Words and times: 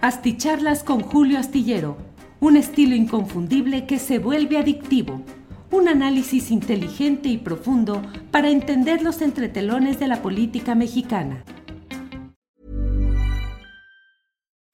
Asticharlas 0.00 0.84
con 0.84 1.00
Julio 1.00 1.40
Astillero, 1.40 1.96
un 2.38 2.56
estilo 2.56 2.94
inconfundible 2.94 3.84
que 3.84 3.98
se 3.98 4.20
vuelve 4.20 4.56
adictivo. 4.56 5.22
Un 5.72 5.88
análisis 5.88 6.52
inteligente 6.52 7.28
y 7.28 7.36
profundo 7.36 8.00
para 8.30 8.48
entender 8.48 9.02
los 9.02 9.20
entretelones 9.22 9.98
de 9.98 10.06
la 10.06 10.22
política 10.22 10.76
mexicana. 10.76 11.42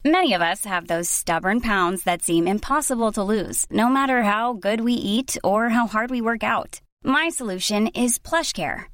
Many 0.04 0.34
of 0.34 0.42
us 0.42 0.66
have 0.66 0.88
those 0.88 1.08
stubborn 1.08 1.62
pounds 1.62 2.04
that 2.04 2.20
seem 2.20 2.46
impossible 2.46 3.10
to 3.12 3.22
lose, 3.22 3.64
no 3.70 3.88
matter 3.88 4.22
how 4.22 4.52
good 4.52 4.82
we 4.82 4.92
eat 4.92 5.38
or 5.42 5.70
how 5.70 5.86
hard 5.86 6.10
we 6.10 6.20
work 6.20 6.44
out. 6.44 6.82
My 7.02 7.30
solution 7.30 7.88
is 7.94 8.18
PlushCare. 8.18 8.93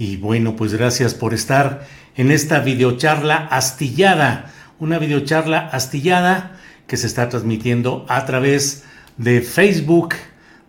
Y 0.00 0.16
bueno, 0.16 0.56
pues 0.56 0.72
gracias 0.72 1.12
por 1.12 1.34
estar 1.34 1.86
en 2.16 2.30
esta 2.30 2.60
videocharla 2.60 3.36
astillada, 3.36 4.50
una 4.78 4.98
videocharla 4.98 5.58
astillada 5.58 6.56
que 6.86 6.96
se 6.96 7.06
está 7.06 7.28
transmitiendo 7.28 8.06
a 8.08 8.24
través 8.24 8.84
de 9.18 9.42
Facebook, 9.42 10.14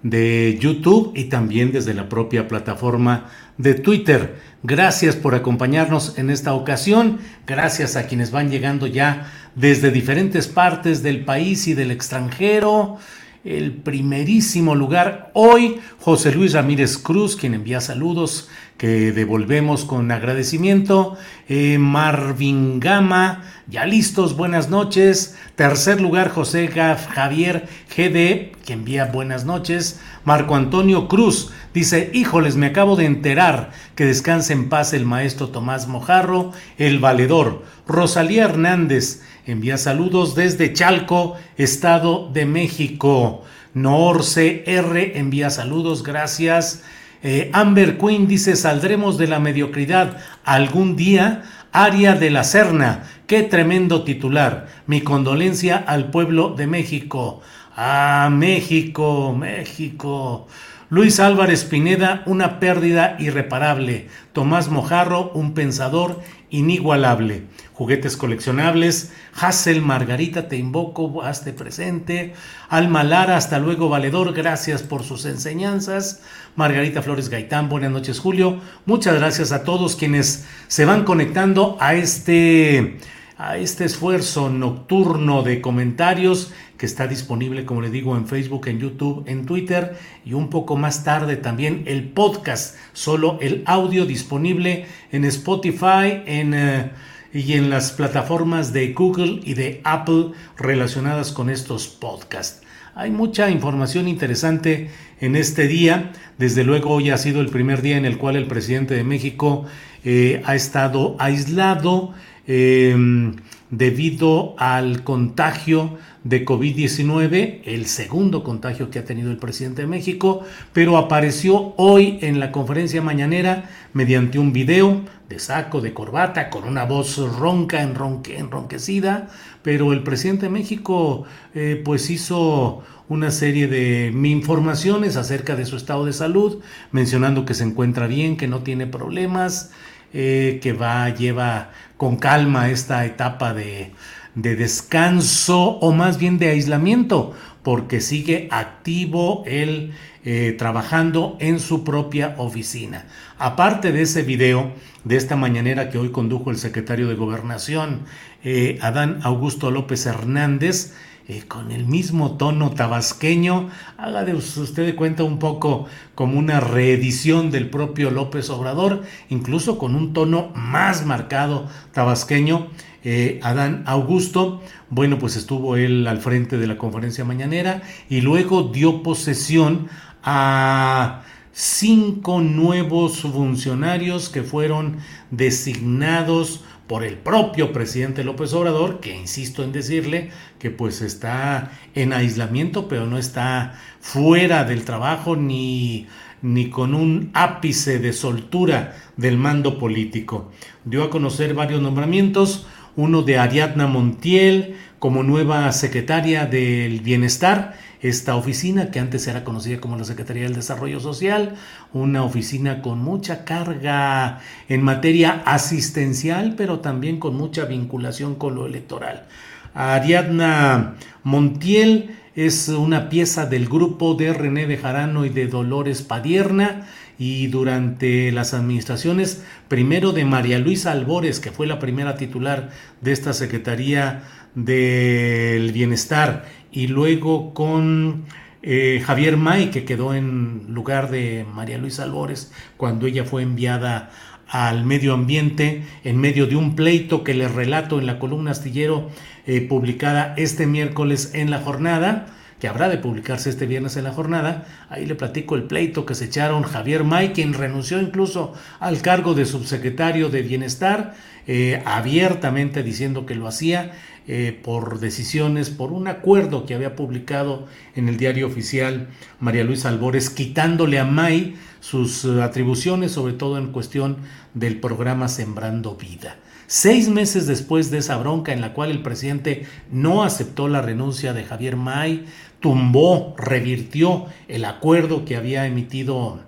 de 0.04 0.58
YouTube 0.60 1.14
y 1.16 1.30
también 1.30 1.72
desde 1.72 1.94
la 1.94 2.10
propia 2.10 2.50
plataforma 2.50 3.30
de 3.58 3.76
Twitter. 3.76 4.36
Gracias 4.64 5.16
por 5.16 5.34
acompañarnos 5.34 6.18
en 6.18 6.30
esta 6.30 6.54
ocasión, 6.54 7.20
gracias 7.48 7.96
a 7.96 8.08
quienes 8.08 8.32
van 8.32 8.52
llegando 8.52 8.86
ya 8.86 9.32
desde 9.56 9.92
diferentes 9.92 10.50
partes 10.50 11.04
del 11.04 11.24
país 11.24 11.70
y 11.70 11.74
del 11.74 11.92
extranjero 11.92 12.98
el 13.44 13.74
primerísimo 13.74 14.76
lugar. 14.76 15.32
Hoy 15.34 15.80
José 16.00 16.32
Luis 16.32 16.54
Ramírez 16.54 16.98
Cruz, 16.98 17.36
quien 17.36 17.54
envía 17.54 17.82
saludos 17.82 18.50
que 18.82 19.12
devolvemos 19.12 19.86
con 19.86 20.10
agradecimiento. 20.10 21.16
Eh, 21.48 21.78
Marvin 21.78 22.80
Gama, 22.80 23.44
ya 23.68 23.86
listos, 23.86 24.36
buenas 24.36 24.72
noches. 24.72 25.38
Tercer 25.56 26.02
lugar 26.02 26.30
José 26.30 26.68
Javier 26.68 27.68
GD, 27.96 28.58
que 28.66 28.74
envía 28.74 29.06
buenas 29.06 29.46
noches. 29.46 30.00
Marco 30.26 30.56
Antonio 30.56 31.08
Cruz 31.08 31.52
dice, 31.76 32.10
híjoles, 32.12 32.56
me 32.56 32.66
acabo 32.66 32.96
de 32.96 33.06
enterar 33.06 33.70
que 33.94 34.08
descanse 34.08 34.54
en 34.54 34.68
paz 34.68 34.94
el 34.94 35.06
maestro 35.06 35.50
Tomás 35.50 35.88
Mojarro, 35.88 36.52
el 36.80 36.98
valedor. 36.98 37.64
Rosalía 37.86 38.46
Hernández, 38.46 39.22
envía 39.46 39.78
saludos 39.78 40.34
desde 40.34 40.74
Chalco, 40.74 41.36
Estado 41.56 42.32
de 42.34 42.48
México. 42.48 43.44
Norce 43.76 44.64
R 44.66 45.20
envía 45.20 45.52
saludos, 45.52 46.02
gracias. 46.02 46.82
Eh, 47.24 47.52
Amber 47.54 47.98
Queen 47.98 48.28
dice, 48.28 48.56
saldremos 48.56 49.18
de 49.18 49.28
la 49.28 49.40
mediocridad 49.40 50.18
algún 50.44 50.96
día. 50.96 51.44
Aria 51.74 52.16
de 52.16 52.32
la 52.32 52.44
Serna, 52.44 53.04
qué 53.28 53.44
tremendo 53.44 54.04
titular. 54.04 54.68
Mi 54.88 55.02
condolencia 55.02 55.78
al 55.78 56.10
pueblo 56.10 56.50
de 56.50 56.68
México. 56.68 57.42
Ah, 57.78 58.30
México, 58.32 59.34
México. 59.38 60.48
Luis 60.92 61.22
Álvarez 61.22 61.64
Pineda, 61.64 62.22
una 62.26 62.60
pérdida 62.60 63.16
irreparable. 63.18 64.10
Tomás 64.34 64.68
Mojarro, 64.68 65.32
un 65.34 65.54
pensador 65.54 66.20
inigualable. 66.50 67.46
Juguetes 67.72 68.18
coleccionables. 68.18 69.14
Hassel 69.34 69.82
Margarita, 69.82 70.50
te 70.50 70.58
invoco, 70.58 71.24
hazte 71.24 71.54
presente. 71.54 72.34
Alma 72.68 73.06
Lara, 73.06 73.38
hasta 73.38 73.58
luego, 73.58 73.88
valedor, 73.88 74.34
gracias 74.34 74.84
por 74.84 75.04
sus 75.04 75.24
enseñanzas. 75.24 76.24
Margarita 76.58 77.02
Flores 77.02 77.30
Gaitán, 77.30 77.70
buenas 77.70 77.92
noches, 77.92 78.20
Julio. 78.20 78.60
Muchas 78.86 79.16
gracias 79.16 79.54
a 79.54 79.64
todos 79.64 79.96
quienes 79.96 80.46
se 80.68 80.84
van 80.84 81.06
conectando 81.06 81.78
a 81.80 81.94
este 81.94 82.98
a 83.38 83.58
este 83.58 83.86
esfuerzo 83.86 84.52
nocturno 84.52 85.42
de 85.42 85.62
comentarios 85.62 86.54
que 86.82 86.88
está 86.88 87.06
disponible, 87.06 87.64
como 87.64 87.84
le 87.84 87.92
digo, 87.92 88.18
en 88.18 88.26
Facebook, 88.26 88.68
en 88.68 88.80
YouTube, 88.80 89.24
en 89.28 89.46
Twitter 89.46 90.00
y 90.26 90.34
un 90.34 90.50
poco 90.50 90.78
más 90.78 91.04
tarde 91.04 91.36
también 91.36 91.84
el 91.86 92.06
podcast, 92.10 92.76
solo 92.92 93.38
el 93.40 93.62
audio 93.68 94.08
disponible 94.08 94.88
en 95.12 95.24
Spotify 95.26 96.24
en, 96.26 96.56
eh, 96.56 96.90
y 97.34 97.54
en 97.54 97.70
las 97.70 97.92
plataformas 97.92 98.74
de 98.74 98.94
Google 98.94 99.42
y 99.44 99.54
de 99.54 99.82
Apple 99.84 100.32
relacionadas 100.58 101.32
con 101.32 101.52
estos 101.52 101.88
podcasts. 101.88 102.64
Hay 102.96 103.12
mucha 103.12 103.52
información 103.52 104.08
interesante 104.08 104.90
en 105.20 105.36
este 105.36 105.68
día. 105.68 106.14
Desde 106.40 106.64
luego 106.64 106.90
hoy 106.90 107.12
ha 107.12 107.18
sido 107.20 107.42
el 107.42 107.50
primer 107.50 107.84
día 107.84 107.98
en 107.98 108.06
el 108.06 108.18
cual 108.18 108.38
el 108.38 108.48
presidente 108.48 108.96
de 108.96 109.04
México 109.04 109.66
eh, 110.04 110.42
ha 110.46 110.56
estado 110.56 111.16
aislado 111.20 112.16
Em, 112.48 113.36
debido 113.72 114.54
al 114.58 115.04
contagio 115.04 115.98
de 116.24 116.46
COVID-19, 116.46 117.62
el 117.64 117.88
segundo 117.88 118.44
contagio 118.44 118.92
que 118.92 119.00
ha 119.00 119.06
tenido 119.06 119.32
el 119.32 119.38
presidente 119.38 119.82
de 119.82 119.88
México, 119.88 120.44
pero 120.74 120.98
apareció 120.98 121.74
hoy 121.78 122.20
en 122.22 122.40
la 122.40 122.52
conferencia 122.52 123.02
mañanera 123.02 123.70
mediante 123.94 124.38
un 124.38 124.54
video 124.54 125.02
de 125.30 125.40
saco, 125.40 125.80
de 125.82 125.94
corbata, 125.94 126.50
con 126.50 126.66
una 126.66 126.84
voz 126.84 127.18
ronca, 127.18 127.82
enronque, 127.82 128.38
enronquecida, 128.38 129.30
pero 129.64 129.94
el 129.94 130.04
presidente 130.04 130.48
de 130.48 130.52
México 130.52 131.24
eh, 131.56 131.82
pues 131.84 132.10
hizo 132.10 132.84
una 133.08 133.32
serie 133.32 133.68
de 133.68 134.12
informaciones 134.30 135.16
acerca 135.16 135.56
de 135.56 135.66
su 135.66 135.76
estado 135.76 136.06
de 136.06 136.14
salud, 136.14 136.60
mencionando 136.92 137.46
que 137.46 137.54
se 137.54 137.64
encuentra 137.64 138.08
bien, 138.08 138.38
que 138.38 138.48
no 138.48 138.60
tiene 138.60 138.86
problemas, 138.88 139.72
eh, 140.14 140.60
que 140.62 140.74
va, 140.74 141.10
lleva 141.10 141.72
con 141.98 142.18
calma 142.18 142.70
esta 142.70 143.06
etapa 143.06 143.54
de, 143.54 143.92
descanso 144.36 145.78
o 145.80 145.92
más 145.94 146.18
bien 146.18 146.38
de 146.38 146.50
aislamiento, 146.50 147.34
porque 147.64 148.02
sigue 148.02 148.48
activo 148.52 149.44
él 149.46 149.94
eh, 150.24 150.56
trabajando 150.58 151.38
en 151.40 151.60
su 151.60 151.84
propia 151.84 152.36
oficina. 152.38 153.06
Aparte 153.38 153.92
de 153.92 154.02
ese 154.02 154.24
video, 154.24 154.72
de 155.04 155.16
esta 155.16 155.36
mañanera 155.36 155.90
que 155.90 155.98
hoy 155.98 156.12
condujo 156.12 156.52
el 156.52 156.58
secretario 156.58 157.08
de 157.08 157.16
Gobernación, 157.16 158.02
eh, 158.44 158.80
Adán 158.82 159.20
Augusto 159.24 159.72
López 159.72 160.06
Hernández, 160.06 160.94
eh, 161.28 161.44
con 161.48 161.72
el 161.72 161.86
mismo 161.86 162.36
tono 162.38 162.72
tabasqueño, 162.72 163.70
haga 163.98 164.26
de 164.26 164.34
usted 164.34 164.86
de 164.86 164.96
cuenta 164.96 165.24
un 165.24 165.40
poco 165.40 165.86
como 166.16 166.38
una 166.38 166.60
reedición 166.60 167.52
del 167.52 167.70
propio 167.70 168.10
López 168.10 168.50
Obrador, 168.50 169.04
incluso 169.30 169.78
con 169.78 169.96
un 169.96 170.14
tono 170.14 170.52
más 170.56 171.06
marcado 171.06 171.68
tabasqueño. 171.94 172.68
Eh, 173.04 173.40
Adán 173.44 173.84
Augusto, 173.86 174.62
bueno, 174.90 175.20
pues 175.20 175.36
estuvo 175.36 175.76
él 175.76 176.08
al 176.08 176.20
frente 176.20 176.58
de 176.58 176.68
la 176.68 176.78
conferencia 176.78 177.24
mañanera 177.24 177.82
y 178.10 178.22
luego 178.22 178.64
dio 178.64 179.02
posesión 179.02 179.88
a 180.24 181.22
cinco 181.52 182.42
nuevos 182.42 183.22
funcionarios 183.22 184.30
que 184.30 184.44
fueron 184.44 184.98
designados 185.32 186.64
por 186.92 187.06
el 187.06 187.16
propio 187.16 187.72
presidente 187.72 188.26
López 188.26 188.52
Obrador, 188.52 189.00
que 189.00 189.16
insisto 189.16 189.64
en 189.64 189.72
decirle 189.72 190.30
que 190.60 190.72
pues 190.72 191.00
está 191.02 191.72
en 191.96 192.12
aislamiento, 192.12 192.90
pero 192.90 193.06
no 193.06 193.18
está 193.18 193.80
fuera 194.02 194.66
del 194.66 194.84
trabajo 194.84 195.38
ni, 195.38 196.08
ni 196.42 196.70
con 196.70 196.94
un 196.94 197.32
ápice 197.34 198.00
de 198.00 198.12
soltura 198.12 198.98
del 199.16 199.38
mando 199.38 199.80
político. 199.80 200.52
Dio 200.84 201.06
a 201.06 201.10
conocer 201.10 201.54
varios 201.54 201.82
nombramientos, 201.82 202.68
uno 202.98 203.22
de 203.22 203.38
Ariadna 203.38 203.88
Montiel 203.88 204.76
como 205.00 205.24
nueva 205.24 205.72
secretaria 205.72 206.46
del 206.46 207.00
Bienestar 207.00 207.78
esta 208.02 208.36
oficina 208.36 208.90
que 208.90 209.00
antes 209.00 209.28
era 209.28 209.44
conocida 209.44 209.80
como 209.80 209.98
la 209.98 210.04
Secretaría 210.04 210.44
del 210.44 210.56
Desarrollo 210.56 211.00
Social, 211.00 211.56
una 211.94 212.24
oficina 212.24 212.82
con 212.82 213.00
mucha 213.00 213.46
carga 213.46 214.40
en 214.70 214.82
materia 214.82 215.44
asistencial, 215.46 216.56
pero 216.58 216.80
también 216.80 217.20
con 217.20 217.36
mucha 217.36 217.66
vinculación 217.66 218.36
con 218.36 218.56
lo 218.56 218.66
electoral. 218.66 219.28
Ariadna 219.74 220.96
Montiel 221.24 222.18
es 222.36 222.70
una 222.70 223.10
pieza 223.10 223.46
del 223.46 223.68
grupo 223.68 224.16
de 224.16 224.34
René 224.34 224.66
Bejarano 224.66 225.26
y 225.26 225.30
de 225.30 225.48
Dolores 225.48 226.02
Padierna 226.02 226.88
y 227.20 227.48
durante 227.48 228.32
las 228.32 228.54
administraciones 228.54 229.44
primero 229.68 230.12
de 230.12 230.26
María 230.26 230.58
Luisa 230.58 230.92
Albores, 230.92 231.40
que 231.40 231.52
fue 231.52 231.68
la 231.68 231.78
primera 231.78 232.16
titular 232.16 232.72
de 233.02 233.12
esta 233.12 233.34
Secretaría 233.34 234.24
del 234.56 235.72
Bienestar, 235.72 236.46
y 236.72 236.88
luego 236.88 237.54
con 237.54 238.26
eh, 238.64 239.02
Javier 239.06 239.38
May, 239.38 239.72
que 239.72 239.86
quedó 239.86 240.14
en 240.14 240.68
lugar 240.70 241.10
de 241.10 241.46
María 241.54 241.78
Luisa 241.78 242.04
Albores 242.04 242.52
cuando 242.78 243.08
ella 243.08 243.24
fue 243.24 243.44
enviada 243.44 244.12
al 244.48 244.86
medio 244.86 245.14
ambiente 245.14 245.84
en 246.04 246.18
medio 246.18 246.46
de 246.46 246.58
un 246.58 246.76
pleito 246.76 247.24
que 247.24 247.34
les 247.34 247.52
relato 247.52 248.00
en 248.00 248.06
la 248.06 248.20
columna 248.20 248.52
astillero 248.52 249.10
eh, 249.48 249.62
publicada 249.62 250.34
este 250.38 250.68
miércoles 250.68 251.32
en 251.34 251.50
la 251.50 251.60
jornada 251.60 252.28
que 252.62 252.68
habrá 252.68 252.90
de 252.90 253.00
publicarse 253.00 253.50
este 253.50 253.66
viernes 253.66 253.98
en 253.98 254.04
la 254.04 254.14
jornada. 254.14 254.66
Ahí 254.88 255.08
le 255.08 255.16
platico 255.16 255.56
el 255.56 255.64
pleito 255.64 256.06
que 256.06 256.14
se 256.14 256.26
echaron 256.26 256.62
Javier 256.62 257.04
May, 257.04 257.34
quien 257.34 257.54
renunció 257.54 258.00
incluso 258.00 258.54
al 258.80 259.02
cargo 259.02 259.34
de 259.34 259.48
subsecretario 259.48 260.30
de 260.30 260.44
Bienestar, 260.44 261.16
eh, 261.48 261.82
abiertamente 261.86 262.84
diciendo 262.84 263.26
que 263.26 263.34
lo 263.34 263.48
hacía 263.48 263.94
eh, 264.28 264.58
por 264.64 265.00
decisiones, 265.00 265.72
por 265.72 265.92
un 265.92 266.08
acuerdo 266.08 266.68
que 266.68 266.76
había 266.76 266.96
publicado 266.96 267.66
en 267.96 268.08
el 268.08 268.18
diario 268.18 268.46
oficial 268.46 269.08
María 269.40 269.64
Luisa 269.64 269.90
Albores, 269.90 270.30
quitándole 270.30 271.00
a 271.00 271.06
May 271.06 271.56
sus 271.80 272.26
eh, 272.26 272.44
atribuciones, 272.44 273.14
sobre 273.14 273.34
todo 273.34 273.58
en 273.58 273.72
cuestión 273.72 274.18
del 274.54 274.80
programa 274.80 275.28
Sembrando 275.28 275.96
Vida. 275.96 276.38
Seis 276.68 277.10
meses 277.10 277.48
después 277.48 277.90
de 277.90 277.98
esa 277.98 278.18
bronca 278.18 278.54
en 278.54 278.62
la 278.62 278.74
cual 278.74 278.92
el 278.92 279.02
presidente 279.02 279.66
no 279.92 280.24
aceptó 280.24 280.68
la 280.68 280.82
renuncia 280.82 281.34
de 281.34 281.44
Javier 281.44 281.76
May, 281.76 282.26
tumbó, 282.60 283.36
revirtió 283.38 284.28
el 284.48 284.64
acuerdo 284.66 285.26
que 285.26 285.36
había 285.36 285.66
emitido 285.66 286.40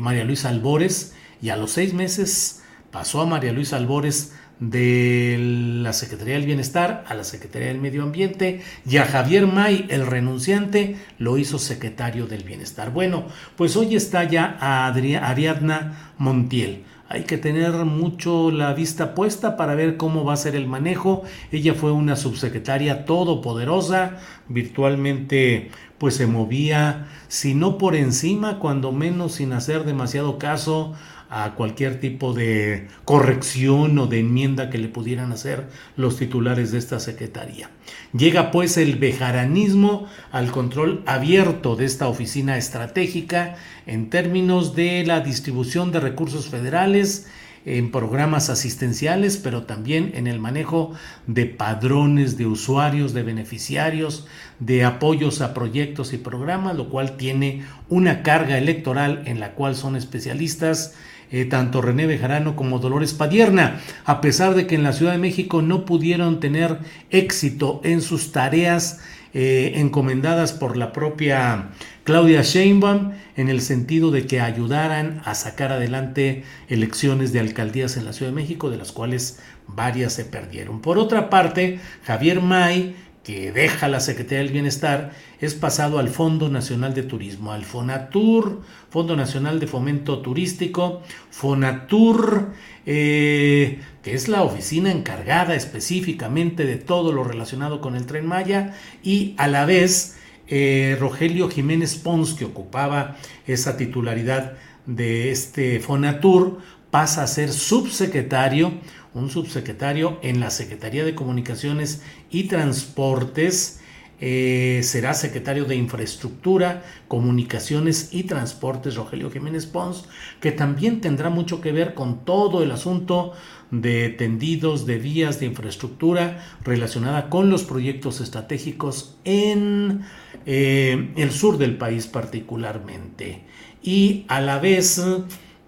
María 0.00 0.24
Luisa 0.24 0.48
Albores 0.48 1.14
y 1.42 1.50
a 1.50 1.56
los 1.56 1.72
seis 1.72 1.92
meses 1.92 2.62
pasó 2.90 3.20
a 3.20 3.26
María 3.26 3.52
Luisa 3.52 3.76
Albores 3.76 4.32
de 4.60 5.36
la 5.82 5.92
Secretaría 5.92 6.34
del 6.34 6.46
Bienestar 6.46 7.04
a 7.06 7.14
la 7.14 7.24
Secretaría 7.24 7.68
del 7.68 7.80
Medio 7.80 8.02
Ambiente 8.02 8.62
y 8.88 8.96
a 8.96 9.04
Javier 9.04 9.46
May, 9.46 9.86
el 9.88 10.06
renunciante, 10.06 10.96
lo 11.18 11.38
hizo 11.38 11.58
secretario 11.58 12.26
del 12.26 12.42
Bienestar. 12.42 12.92
Bueno, 12.92 13.26
pues 13.56 13.76
hoy 13.76 13.94
está 13.94 14.24
ya 14.24 14.56
a 14.60 14.86
Ariadna 14.86 16.12
Montiel. 16.18 16.84
Hay 17.10 17.24
que 17.24 17.38
tener 17.38 17.72
mucho 17.86 18.50
la 18.50 18.74
vista 18.74 19.14
puesta 19.14 19.56
para 19.56 19.74
ver 19.74 19.96
cómo 19.96 20.24
va 20.24 20.34
a 20.34 20.36
ser 20.36 20.54
el 20.54 20.66
manejo. 20.66 21.22
Ella 21.50 21.72
fue 21.72 21.90
una 21.90 22.16
subsecretaria 22.16 23.06
todopoderosa, 23.06 24.18
virtualmente 24.48 25.70
pues 25.96 26.16
se 26.16 26.26
movía, 26.26 27.08
si 27.28 27.54
no 27.54 27.78
por 27.78 27.96
encima, 27.96 28.58
cuando 28.58 28.92
menos 28.92 29.32
sin 29.32 29.52
hacer 29.52 29.84
demasiado 29.84 30.38
caso 30.38 30.94
a 31.30 31.54
cualquier 31.54 32.00
tipo 32.00 32.32
de 32.32 32.88
corrección 33.04 33.98
o 33.98 34.06
de 34.06 34.20
enmienda 34.20 34.70
que 34.70 34.78
le 34.78 34.88
pudieran 34.88 35.32
hacer 35.32 35.68
los 35.96 36.16
titulares 36.16 36.72
de 36.72 36.78
esta 36.78 37.00
secretaría. 37.00 37.70
Llega 38.12 38.50
pues 38.50 38.76
el 38.76 38.96
bejaranismo 38.96 40.06
al 40.32 40.50
control 40.50 41.02
abierto 41.06 41.76
de 41.76 41.84
esta 41.84 42.08
oficina 42.08 42.56
estratégica 42.56 43.56
en 43.86 44.10
términos 44.10 44.74
de 44.74 45.04
la 45.04 45.20
distribución 45.20 45.92
de 45.92 46.00
recursos 46.00 46.48
federales, 46.48 47.26
en 47.64 47.90
programas 47.90 48.48
asistenciales, 48.48 49.36
pero 49.36 49.64
también 49.64 50.12
en 50.14 50.26
el 50.26 50.38
manejo 50.38 50.92
de 51.26 51.44
padrones 51.44 52.38
de 52.38 52.46
usuarios, 52.46 53.12
de 53.12 53.22
beneficiarios, 53.22 54.26
de 54.58 54.84
apoyos 54.84 55.42
a 55.42 55.52
proyectos 55.52 56.14
y 56.14 56.18
programas, 56.18 56.76
lo 56.76 56.88
cual 56.88 57.16
tiene 57.18 57.64
una 57.90 58.22
carga 58.22 58.56
electoral 58.56 59.22
en 59.26 59.38
la 59.38 59.52
cual 59.52 59.74
son 59.74 59.96
especialistas 59.96 60.94
eh, 61.30 61.44
tanto 61.44 61.82
René 61.82 62.06
Bejarano 62.06 62.56
como 62.56 62.78
Dolores 62.78 63.14
Padierna, 63.14 63.80
a 64.04 64.20
pesar 64.20 64.54
de 64.54 64.66
que 64.66 64.74
en 64.74 64.82
la 64.82 64.92
Ciudad 64.92 65.12
de 65.12 65.18
México 65.18 65.62
no 65.62 65.84
pudieron 65.84 66.40
tener 66.40 66.78
éxito 67.10 67.80
en 67.84 68.00
sus 68.00 68.32
tareas 68.32 69.00
eh, 69.34 69.72
encomendadas 69.76 70.52
por 70.52 70.78
la 70.78 70.92
propia 70.92 71.68
Claudia 72.04 72.40
Sheinbaum 72.40 73.12
en 73.36 73.50
el 73.50 73.60
sentido 73.60 74.10
de 74.10 74.26
que 74.26 74.40
ayudaran 74.40 75.20
a 75.26 75.34
sacar 75.34 75.70
adelante 75.70 76.44
elecciones 76.68 77.34
de 77.34 77.40
alcaldías 77.40 77.98
en 77.98 78.06
la 78.06 78.14
Ciudad 78.14 78.32
de 78.32 78.36
México, 78.36 78.70
de 78.70 78.78
las 78.78 78.90
cuales 78.90 79.38
varias 79.66 80.14
se 80.14 80.24
perdieron. 80.24 80.80
Por 80.80 80.96
otra 80.96 81.28
parte, 81.28 81.78
Javier 82.04 82.40
May 82.40 82.96
que 83.28 83.52
deja 83.52 83.88
la 83.88 84.00
Secretaría 84.00 84.38
del 84.38 84.54
Bienestar 84.54 85.12
es 85.38 85.52
pasado 85.52 85.98
al 85.98 86.08
Fondo 86.08 86.48
Nacional 86.48 86.94
de 86.94 87.02
Turismo, 87.02 87.52
al 87.52 87.66
FONATUR, 87.66 88.62
Fondo 88.88 89.16
Nacional 89.16 89.60
de 89.60 89.66
Fomento 89.66 90.20
Turístico, 90.20 91.02
FONATUR, 91.30 92.54
eh, 92.86 93.82
que 94.02 94.14
es 94.14 94.28
la 94.28 94.42
oficina 94.44 94.90
encargada 94.90 95.54
específicamente 95.56 96.64
de 96.64 96.76
todo 96.76 97.12
lo 97.12 97.22
relacionado 97.22 97.82
con 97.82 97.96
el 97.96 98.06
tren 98.06 98.24
Maya, 98.24 98.74
y 99.02 99.34
a 99.36 99.46
la 99.46 99.66
vez 99.66 100.16
eh, 100.46 100.96
Rogelio 100.98 101.50
Jiménez 101.50 101.96
Pons, 101.96 102.32
que 102.32 102.46
ocupaba 102.46 103.18
esa 103.46 103.76
titularidad 103.76 104.54
de 104.86 105.30
este 105.32 105.80
FONATUR, 105.80 106.60
pasa 106.90 107.24
a 107.24 107.26
ser 107.26 107.52
subsecretario 107.52 108.72
un 109.18 109.30
subsecretario 109.30 110.18
en 110.22 110.40
la 110.40 110.50
Secretaría 110.50 111.04
de 111.04 111.14
Comunicaciones 111.14 112.02
y 112.30 112.44
Transportes. 112.44 113.80
Eh, 114.20 114.80
será 114.82 115.14
secretario 115.14 115.64
de 115.64 115.76
Infraestructura, 115.76 116.82
Comunicaciones 117.06 118.08
y 118.12 118.24
Transportes, 118.24 118.96
Rogelio 118.96 119.30
Jiménez 119.30 119.66
Pons, 119.66 120.06
que 120.40 120.50
también 120.50 121.00
tendrá 121.00 121.30
mucho 121.30 121.60
que 121.60 121.70
ver 121.70 121.94
con 121.94 122.24
todo 122.24 122.64
el 122.64 122.72
asunto 122.72 123.32
de 123.70 124.08
tendidos, 124.08 124.86
de 124.86 124.98
vías, 124.98 125.38
de 125.38 125.46
infraestructura 125.46 126.44
relacionada 126.64 127.28
con 127.28 127.50
los 127.50 127.64
proyectos 127.64 128.20
estratégicos 128.20 129.16
en 129.24 130.02
eh, 130.46 131.12
el 131.16 131.30
sur 131.30 131.58
del 131.58 131.76
país 131.76 132.06
particularmente. 132.06 133.44
Y 133.82 134.24
a 134.28 134.40
la 134.40 134.58
vez, 134.58 135.00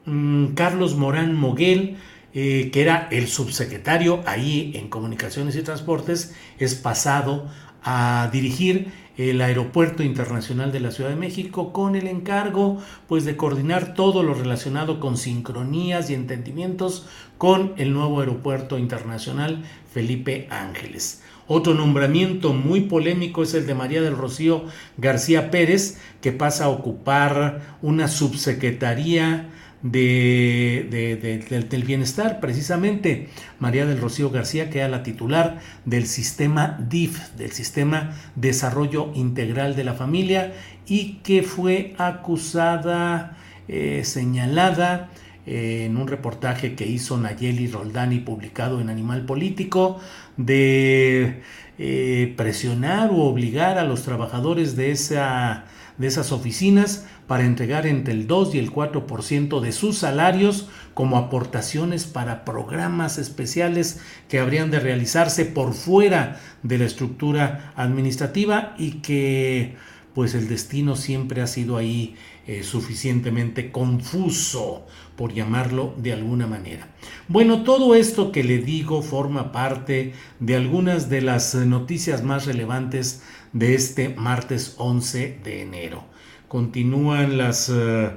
mm, 0.06 0.46
Carlos 0.54 0.96
Morán 0.96 1.34
Moguel, 1.36 1.98
eh, 2.32 2.70
que 2.72 2.82
era 2.82 3.08
el 3.10 3.28
subsecretario 3.28 4.22
ahí 4.26 4.72
en 4.74 4.88
Comunicaciones 4.88 5.56
y 5.56 5.62
Transportes, 5.62 6.34
es 6.58 6.74
pasado 6.74 7.48
a 7.82 8.28
dirigir 8.32 8.92
el 9.16 9.42
Aeropuerto 9.42 10.02
Internacional 10.02 10.72
de 10.72 10.80
la 10.80 10.92
Ciudad 10.92 11.10
de 11.10 11.16
México 11.16 11.72
con 11.72 11.94
el 11.94 12.06
encargo 12.06 12.78
pues 13.06 13.24
de 13.24 13.36
coordinar 13.36 13.94
todo 13.94 14.22
lo 14.22 14.34
relacionado 14.34 15.00
con 15.00 15.16
sincronías 15.16 16.08
y 16.08 16.14
entendimientos 16.14 17.06
con 17.36 17.74
el 17.76 17.92
nuevo 17.92 18.20
Aeropuerto 18.20 18.78
Internacional 18.78 19.64
Felipe 19.92 20.46
Ángeles. 20.50 21.22
Otro 21.52 21.74
nombramiento 21.74 22.52
muy 22.52 22.82
polémico 22.82 23.42
es 23.42 23.54
el 23.54 23.66
de 23.66 23.74
María 23.74 24.00
del 24.00 24.16
Rocío 24.16 24.66
García 24.96 25.50
Pérez, 25.50 25.98
que 26.20 26.30
pasa 26.30 26.66
a 26.66 26.68
ocupar 26.68 27.76
una 27.82 28.06
subsecretaría 28.06 29.48
de, 29.82 31.66
del 31.68 31.84
bienestar, 31.84 32.40
precisamente. 32.40 33.28
María 33.58 33.86
del 33.86 34.00
Rocío 34.00 34.30
García, 34.30 34.70
que 34.70 34.78
era 34.78 34.88
la 34.88 35.02
titular 35.02 35.60
del 35.84 36.06
sistema 36.06 36.78
DIF, 36.88 37.30
del 37.36 37.52
sistema 37.52 38.16
Desarrollo 38.36 39.12
Integral 39.14 39.76
de 39.76 39.84
la 39.84 39.94
Familia, 39.94 40.52
y 40.86 41.20
que 41.22 41.42
fue 41.42 41.94
acusada, 41.98 43.36
eh, 43.68 44.02
señalada 44.04 45.10
eh, 45.46 45.84
en 45.86 45.96
un 45.96 46.08
reportaje 46.08 46.74
que 46.74 46.86
hizo 46.86 47.16
Nayeli 47.16 47.68
Roldani 47.68 48.18
publicado 48.18 48.80
en 48.80 48.90
Animal 48.90 49.24
Político, 49.24 50.00
de 50.36 51.42
eh, 51.78 52.34
presionar 52.36 53.10
o 53.10 53.24
obligar 53.24 53.78
a 53.78 53.84
los 53.84 54.02
trabajadores 54.02 54.76
de, 54.76 54.90
esa, 54.90 55.64
de 56.00 56.06
esas 56.06 56.32
oficinas 56.32 57.04
para 57.26 57.44
entregar 57.44 57.86
entre 57.86 58.14
el 58.14 58.26
2 58.26 58.54
y 58.54 58.58
el 58.58 58.72
4% 58.72 59.60
de 59.60 59.72
sus 59.72 59.98
salarios 59.98 60.66
como 60.94 61.18
aportaciones 61.18 62.06
para 62.06 62.46
programas 62.46 63.18
especiales 63.18 64.00
que 64.26 64.38
habrían 64.38 64.70
de 64.70 64.80
realizarse 64.80 65.44
por 65.44 65.74
fuera 65.74 66.40
de 66.62 66.78
la 66.78 66.86
estructura 66.86 67.74
administrativa 67.76 68.74
y 68.78 69.02
que 69.02 69.76
pues 70.14 70.34
el 70.34 70.48
destino 70.48 70.96
siempre 70.96 71.42
ha 71.42 71.46
sido 71.46 71.76
ahí 71.76 72.16
eh, 72.46 72.62
suficientemente 72.62 73.70
confuso, 73.70 74.86
por 75.20 75.34
llamarlo 75.34 75.94
de 75.98 76.14
alguna 76.14 76.46
manera. 76.46 76.88
Bueno, 77.28 77.62
todo 77.62 77.94
esto 77.94 78.32
que 78.32 78.42
le 78.42 78.56
digo 78.56 79.02
forma 79.02 79.52
parte 79.52 80.14
de 80.38 80.56
algunas 80.56 81.10
de 81.10 81.20
las 81.20 81.54
noticias 81.54 82.24
más 82.24 82.46
relevantes 82.46 83.22
de 83.52 83.74
este 83.74 84.08
martes 84.10 84.74
11 84.78 85.40
de 85.42 85.62
enero. 85.62 86.04
Continúan 86.48 87.38
las... 87.38 87.68
Eh, 87.68 88.10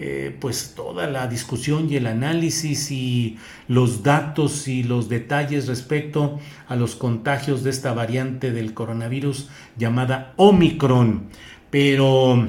eh, 0.00 0.32
pues 0.38 0.74
toda 0.76 1.08
la 1.08 1.26
discusión 1.26 1.90
y 1.90 1.96
el 1.96 2.06
análisis 2.06 2.92
y 2.92 3.36
los 3.66 4.04
datos 4.04 4.68
y 4.68 4.84
los 4.84 5.08
detalles 5.08 5.66
respecto 5.66 6.38
a 6.68 6.76
los 6.76 6.94
contagios 6.94 7.64
de 7.64 7.70
esta 7.70 7.92
variante 7.94 8.52
del 8.52 8.74
coronavirus 8.74 9.48
llamada 9.76 10.34
Omicron. 10.36 11.24
Pero, 11.70 12.48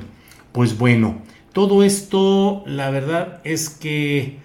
pues 0.51 0.77
bueno, 0.77 1.23
todo 1.51 1.83
esto 1.83 2.63
la 2.67 2.91
verdad 2.91 3.41
es 3.43 3.71
que 3.71 4.37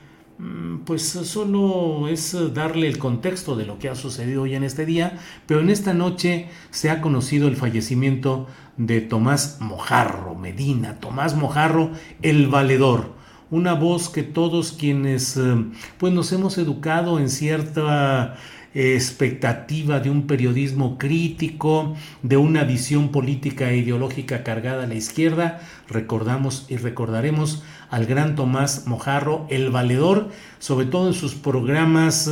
pues 0.85 1.03
solo 1.03 2.09
es 2.09 2.37
darle 2.53 2.89
el 2.89 2.99
contexto 2.99 3.57
de 3.57 3.67
lo 3.67 3.79
que 3.79 3.89
ha 3.89 3.95
sucedido 3.95 4.43
hoy 4.43 4.55
en 4.55 4.65
este 4.65 4.87
día, 4.87 5.19
pero 5.47 5.61
en 5.61 5.71
esta 5.71 5.95
noche 5.95 6.49
se 6.71 6.91
ha 6.91 7.01
conocido 7.01 7.49
el 7.49 7.57
fallecimiento 7.57 8.47
de 8.77 9.01
Tomás 9.01 9.59
Mojarro 9.61 10.35
Medina, 10.35 11.01
Tomás 11.01 11.37
Mojarro 11.37 11.91
el 12.23 12.49
valedor, 12.49 13.15
una 13.51 13.75
voz 13.75 14.09
que 14.09 14.23
todos 14.23 14.73
quienes 14.73 15.37
eh, 15.37 15.65
pues 15.99 16.13
nos 16.13 16.33
hemos 16.33 16.59
educado 16.59 17.19
en 17.19 17.31
cierta 17.31 18.37
eh, 18.75 18.95
expectativa 18.95 20.01
de 20.01 20.11
un 20.11 20.27
periodismo 20.27 20.99
crítico, 20.99 21.95
de 22.23 22.37
una 22.37 22.65
visión 22.65 23.11
política 23.13 23.71
e 23.71 23.77
ideológica 23.77 24.43
cargada 24.43 24.83
a 24.83 24.87
la 24.89 24.95
izquierda, 24.95 25.61
recordamos 25.89 26.67
y 26.69 26.77
recordaremos 26.77 27.63
al 27.91 28.07
gran 28.07 28.35
Tomás 28.35 28.87
Mojarro, 28.87 29.47
el 29.51 29.71
valedor, 29.71 30.31
sobre 30.59 30.87
todo 30.87 31.09
en 31.09 31.15
sus 31.15 31.35
programas 31.35 32.31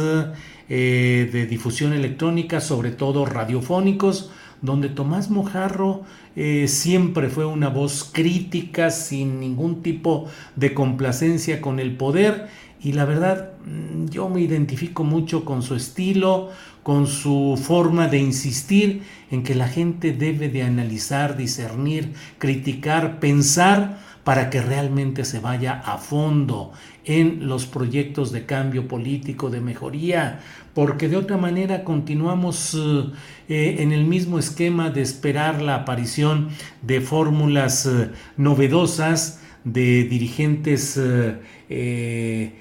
eh, 0.68 1.28
de 1.32 1.47
difusión 1.47 1.92
electrónica, 1.92 2.61
sobre 2.61 2.90
todo 2.90 3.26
radiofónicos, 3.26 4.30
donde 4.62 4.88
Tomás 4.88 5.28
Mojarro 5.28 6.02
eh, 6.35 6.66
siempre 6.68 7.28
fue 7.28 7.44
una 7.44 7.68
voz 7.68 8.09
crítica, 8.11 8.90
sin 8.90 9.40
ningún 9.40 9.82
tipo 9.82 10.28
de 10.56 10.73
complacencia 10.73 11.61
con 11.61 11.78
el 11.78 11.97
poder. 11.97 12.49
Y 12.80 12.92
la 12.92 13.04
verdad, 13.04 13.50
mm, 13.66 14.06
yo 14.09 14.28
me 14.28 14.40
identifico 14.40 15.04
mucho 15.04 15.44
con 15.44 15.62
su 15.62 15.75
estilo, 15.75 16.50
con 16.82 17.06
su 17.06 17.61
forma 17.62 18.09
de 18.09 18.18
insistir 18.18 19.02
en 19.30 19.42
que 19.42 19.54
la 19.54 19.68
gente 19.68 20.12
debe 20.12 20.49
de 20.49 20.62
analizar, 20.62 21.37
discernir, 21.37 22.14
criticar, 22.38 23.21
pensar 23.21 24.00
para 24.25 24.50
que 24.50 24.61
realmente 24.61 25.25
se 25.25 25.41
vaya 25.41 25.83
a 25.85 25.99
fondo 25.99 26.73
en 27.05 27.49
los 27.49 27.67
proyectos 27.67 28.31
de 28.31 28.47
cambio 28.47 28.87
político, 28.87 29.50
de 29.50 29.61
mejoría, 29.61 30.41
porque 30.75 31.09
de 31.09 31.17
otra 31.17 31.37
manera 31.37 31.85
continuamos 31.85 32.75
eh, 32.75 33.11
eh, 33.49 33.76
en 33.81 33.93
el 33.93 34.05
mismo 34.05 34.38
esquema 34.38 34.91
de 34.91 35.02
esperar 35.02 35.61
la 35.61 35.75
aparición 35.75 36.49
de 36.83 37.00
fórmulas 37.00 37.87
eh, 37.87 38.11
novedosas, 38.37 39.41
de 39.64 40.05
dirigentes 40.05 40.99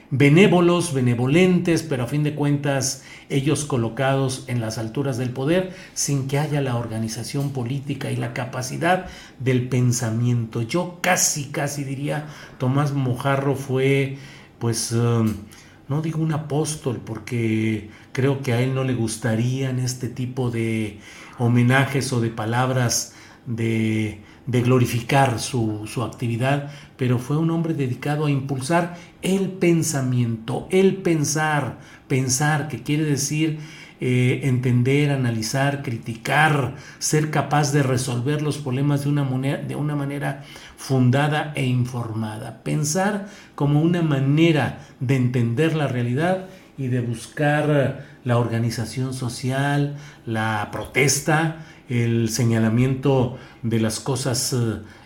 benévolos, 0.10 0.94
benevolentes, 0.94 1.84
pero 1.84 2.04
a 2.04 2.08
fin 2.08 2.24
de 2.24 2.36
cuentas 2.36 3.04
ellos 3.30 3.66
colocados 3.66 4.46
en 4.48 4.62
las 4.62 4.78
alturas 4.78 5.18
del 5.18 5.32
poder 5.32 5.74
sin 5.94 6.28
que 6.28 6.40
haya 6.40 6.62
la 6.62 6.76
organización 6.76 7.52
política 7.52 8.12
y 8.12 8.16
la 8.16 8.34
capacidad 8.34 9.08
del 9.40 9.70
pensamiento. 9.70 10.62
Yo 10.62 11.00
casi, 11.02 11.46
casi 11.46 11.84
diría, 11.84 12.28
Tomás 12.58 12.94
Mojarro 12.94 13.56
fue 13.56 14.18
pues 14.60 14.94
no 14.94 16.02
digo 16.02 16.22
un 16.22 16.32
apóstol 16.32 17.02
porque 17.04 17.90
creo 18.14 18.42
que 18.42 18.54
a 18.54 18.62
él 18.62 18.76
no 18.76 18.84
le 18.84 18.94
gustarían 18.94 19.80
este 19.80 20.08
tipo 20.08 20.52
de 20.52 21.00
homenajes 21.38 22.14
o 22.14 22.22
de 22.22 22.30
palabras 22.30 23.14
de, 23.46 24.22
glorificar 24.48 25.40
su, 25.40 25.88
su, 25.88 26.04
actividad, 26.04 26.72
pero 26.98 27.20
fue 27.20 27.38
un 27.38 27.52
hombre 27.52 27.74
dedicado 27.74 28.26
a 28.26 28.32
impulsar 28.32 28.98
el 29.22 29.50
pensamiento, 29.50 30.68
el 30.72 30.98
pensar, 30.98 31.78
pensar, 32.08 32.68
que 32.68 32.82
quiere 32.82 33.04
decir 33.04 33.60
eh, 34.04 34.48
entender, 34.48 35.12
analizar, 35.12 35.84
criticar, 35.84 36.74
ser 36.98 37.30
capaz 37.30 37.72
de 37.72 37.84
resolver 37.84 38.42
los 38.42 38.58
problemas 38.58 39.04
de 39.04 39.10
una, 39.10 39.58
de 39.58 39.76
una 39.76 39.96
manera 39.96 40.44
fundada 40.76 41.54
e 41.56 41.66
informada. 41.66 42.64
Pensar 42.64 43.28
como 43.54 43.80
una 43.80 44.02
manera 44.02 44.80
de 45.00 45.18
entender 45.18 45.76
la 45.76 45.86
realidad 45.86 46.48
y 46.80 46.88
de 46.88 47.02
buscar 47.02 48.08
la 48.24 48.40
organización 48.40 49.14
social, 49.14 49.98
la 50.26 50.70
protesta, 50.72 51.58
el 51.92 52.30
señalamiento 52.30 53.38
de 53.64 53.82
las 53.82 54.00
cosas 54.00 54.56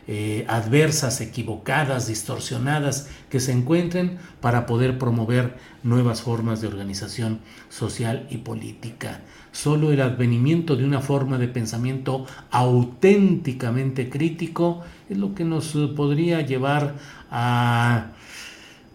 eh, 0.08 0.46
adversas, 0.48 1.20
equivocadas, 1.20 2.08
distorsionadas 2.08 3.10
que 3.28 3.40
se 3.40 3.54
encuentren 3.54 4.20
para 4.40 4.68
poder 4.68 5.00
promover 5.00 5.56
nuevas 5.82 6.22
formas 6.22 6.62
de 6.62 6.68
organización 6.68 7.40
social 7.70 8.28
y 8.30 8.38
política. 8.38 9.22
Solo 9.52 9.92
el 9.92 10.02
advenimiento 10.02 10.76
de 10.76 10.86
una 10.86 11.02
forma 11.02 11.40
de 11.40 11.48
pensamiento 11.48 12.28
auténticamente 12.52 14.08
crítico 14.08 14.84
es 15.10 15.18
lo 15.18 15.34
que 15.34 15.44
nos 15.44 15.76
podría 15.96 16.42
llevar 16.42 16.94
a 17.32 18.12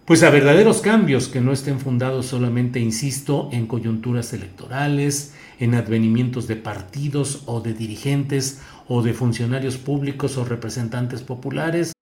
pues 0.04 0.24
a 0.24 0.30
verdaderos 0.30 0.80
cambios 0.80 1.28
que 1.28 1.40
no 1.40 1.52
estén 1.52 1.78
fundados 1.78 2.26
solamente, 2.26 2.80
insisto, 2.80 3.48
en 3.52 3.68
coyunturas 3.68 4.32
electorales, 4.32 5.34
en 5.60 5.74
advenimientos 5.74 6.48
de 6.48 6.56
partidos 6.56 7.42
o 7.46 7.60
de 7.60 7.74
dirigentes 7.74 8.60
o 8.88 9.02
de 9.02 9.12
funcionarios 9.12 9.76
públicos 9.76 10.36
o 10.36 10.44
representantes 10.44 11.22
populares. 11.22 11.92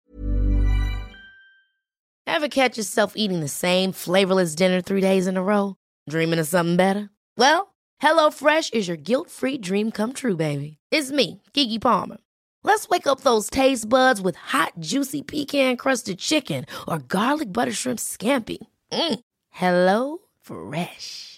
Ever 2.27 2.49
catch 2.49 2.79
yourself 2.79 3.15
eating 3.17 3.41
the 3.41 3.49
same 3.49 3.93
flavorless 3.93 4.55
dinner 4.55 4.81
three 4.81 5.01
days 5.01 5.27
in 5.27 5.37
a 5.37 5.43
row? 5.43 5.75
Dreaming 6.09 6.39
of 6.39 6.47
something 6.47 6.77
better? 6.77 7.11
Well, 7.37 7.75
HelloFresh 8.01 8.73
is 8.75 8.87
your 8.87 8.97
guilt-free 8.97 9.59
dream 9.59 9.91
come 9.91 10.13
true, 10.13 10.37
baby. 10.37 10.79
It's 10.93 11.11
me, 11.11 11.43
Kiki 11.53 11.79
Palmer. 11.81 12.19
Let's 12.63 12.89
wake 12.89 13.07
up 13.07 13.23
those 13.23 13.51
taste 13.51 13.89
buds 13.89 14.21
with 14.21 14.37
hot, 14.37 14.75
juicy 14.79 15.23
pecan-crusted 15.23 16.19
chicken 16.19 16.65
or 16.87 16.99
garlic 16.99 17.53
butter 17.53 17.73
shrimp 17.73 17.99
scampi. 17.99 18.59
Mm. 18.93 19.21
Hello 19.51 20.19
Fresh. 20.41 21.38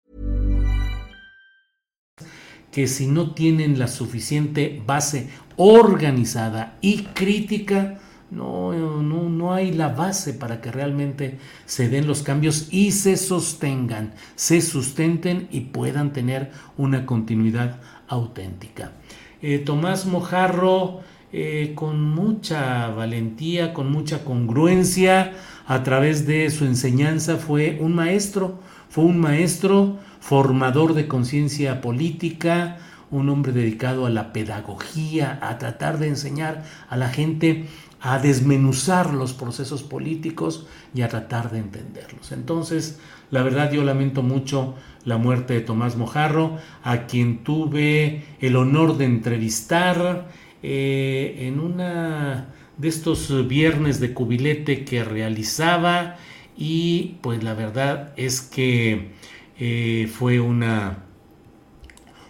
Que 2.71 2.87
si 2.87 3.07
no 3.07 3.31
tienen 3.31 3.77
la 3.77 3.87
suficiente 3.87 4.81
base 4.85 5.29
organizada 5.57 6.77
y 6.81 7.03
crítica, 7.03 7.99
no, 8.31 8.71
no, 8.73 9.29
no 9.29 9.53
hay 9.53 9.73
la 9.73 9.89
base 9.89 10.33
para 10.33 10.61
que 10.61 10.71
realmente 10.71 11.37
se 11.65 11.89
den 11.89 12.07
los 12.07 12.23
cambios 12.23 12.69
y 12.71 12.93
se 12.93 13.17
sostengan, 13.17 14.13
se 14.35 14.61
sustenten 14.61 15.49
y 15.51 15.61
puedan 15.61 16.13
tener 16.13 16.51
una 16.77 17.05
continuidad 17.05 17.81
auténtica. 18.07 18.93
Eh, 19.41 19.59
Tomás 19.59 20.05
Mojarro, 20.05 21.01
eh, 21.33 21.73
con 21.75 22.01
mucha 22.01 22.89
valentía, 22.89 23.73
con 23.73 23.91
mucha 23.91 24.23
congruencia, 24.23 25.33
a 25.65 25.83
través 25.83 26.27
de 26.27 26.49
su 26.49 26.65
enseñanza 26.65 27.37
fue 27.37 27.77
un 27.79 27.95
maestro, 27.95 28.59
fue 28.89 29.05
un 29.05 29.19
maestro 29.19 29.99
formador 30.21 30.93
de 30.93 31.09
conciencia 31.09 31.81
política, 31.81 32.77
un 33.09 33.27
hombre 33.27 33.51
dedicado 33.51 34.05
a 34.05 34.09
la 34.09 34.31
pedagogía, 34.31 35.37
a 35.41 35.57
tratar 35.57 35.99
de 35.99 36.07
enseñar 36.07 36.63
a 36.87 36.95
la 36.95 37.09
gente 37.09 37.67
a 37.99 38.17
desmenuzar 38.17 39.13
los 39.13 39.33
procesos 39.33 39.83
políticos 39.83 40.65
y 40.95 41.03
a 41.03 41.09
tratar 41.09 41.51
de 41.51 41.59
entenderlos. 41.59 42.31
Entonces, 42.31 42.99
la 43.29 43.43
verdad 43.43 43.71
yo 43.71 43.83
lamento 43.83 44.23
mucho 44.23 44.75
la 45.05 45.17
muerte 45.17 45.53
de 45.53 45.61
Tomás 45.61 45.97
Mojarro, 45.97 46.57
a 46.83 47.05
quien 47.05 47.43
tuve 47.43 48.23
el 48.39 48.55
honor 48.55 48.97
de 48.97 49.05
entrevistar 49.05 50.29
eh, 50.63 51.35
en 51.41 51.59
una 51.59 52.47
de 52.77 52.87
estos 52.87 53.47
viernes 53.47 53.99
de 53.99 54.13
cubilete 54.13 54.83
que 54.83 55.03
realizaba 55.03 56.17
y 56.57 57.17
pues 57.21 57.43
la 57.43 57.53
verdad 57.53 58.13
es 58.17 58.41
que 58.41 59.11
eh, 59.59 60.11
fue 60.13 60.39
una, 60.39 60.99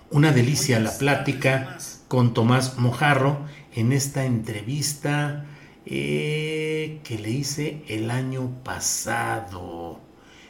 una 0.10 0.32
delicia 0.32 0.80
la 0.80 0.98
plática 0.98 1.78
con 2.08 2.34
Tomás 2.34 2.78
Mojarro 2.78 3.46
en 3.74 3.94
esta 3.94 4.26
entrevista 4.26 5.46
eh, 5.86 7.00
que 7.04 7.18
le 7.18 7.32
hice 7.32 7.84
el 7.88 8.12
año 8.12 8.52
pasado. 8.64 10.00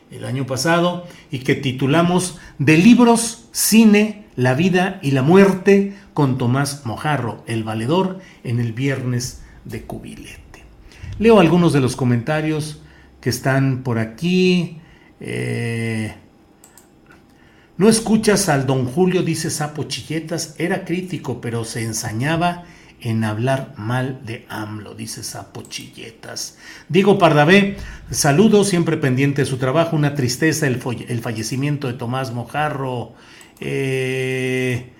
El 0.09 0.25
año 0.25 0.45
pasado 0.45 1.07
y 1.29 1.39
que 1.39 1.55
titulamos 1.55 2.37
De 2.57 2.77
libros, 2.77 3.47
cine, 3.51 4.25
la 4.35 4.55
vida 4.55 4.99
y 5.01 5.11
la 5.11 5.21
muerte 5.21 5.93
con 6.13 6.37
Tomás 6.37 6.85
Mojarro, 6.85 7.43
el 7.47 7.63
valedor, 7.63 8.19
en 8.43 8.59
el 8.59 8.73
viernes 8.73 9.41
de 9.63 9.83
cubilete. 9.83 10.63
Leo 11.19 11.39
algunos 11.39 11.71
de 11.71 11.79
los 11.79 11.95
comentarios 11.95 12.81
que 13.21 13.29
están 13.29 13.83
por 13.83 13.99
aquí. 13.99 14.79
Eh, 15.19 16.15
no 17.81 17.89
escuchas 17.89 18.47
al 18.47 18.67
don 18.67 18.85
Julio, 18.85 19.23
dice 19.23 19.49
Sapo 19.49 19.85
Chilletas, 19.85 20.53
era 20.59 20.85
crítico, 20.85 21.41
pero 21.41 21.65
se 21.65 21.81
ensañaba 21.81 22.63
en 22.99 23.23
hablar 23.23 23.73
mal 23.75 24.19
de 24.23 24.45
AMLO, 24.49 24.93
dice 24.93 25.23
Sapo 25.23 25.63
Chilletas. 25.63 26.59
Digo 26.89 27.17
Pardavé, 27.17 27.77
saludo, 28.11 28.65
siempre 28.65 28.97
pendiente 28.97 29.41
de 29.41 29.45
su 29.47 29.57
trabajo, 29.57 29.95
una 29.95 30.13
tristeza 30.13 30.67
el, 30.67 30.79
fallecimiento 30.79 31.87
de 31.87 31.93
Tomás 31.93 32.31
Mojarro. 32.31 33.13
Eh, 33.59 34.91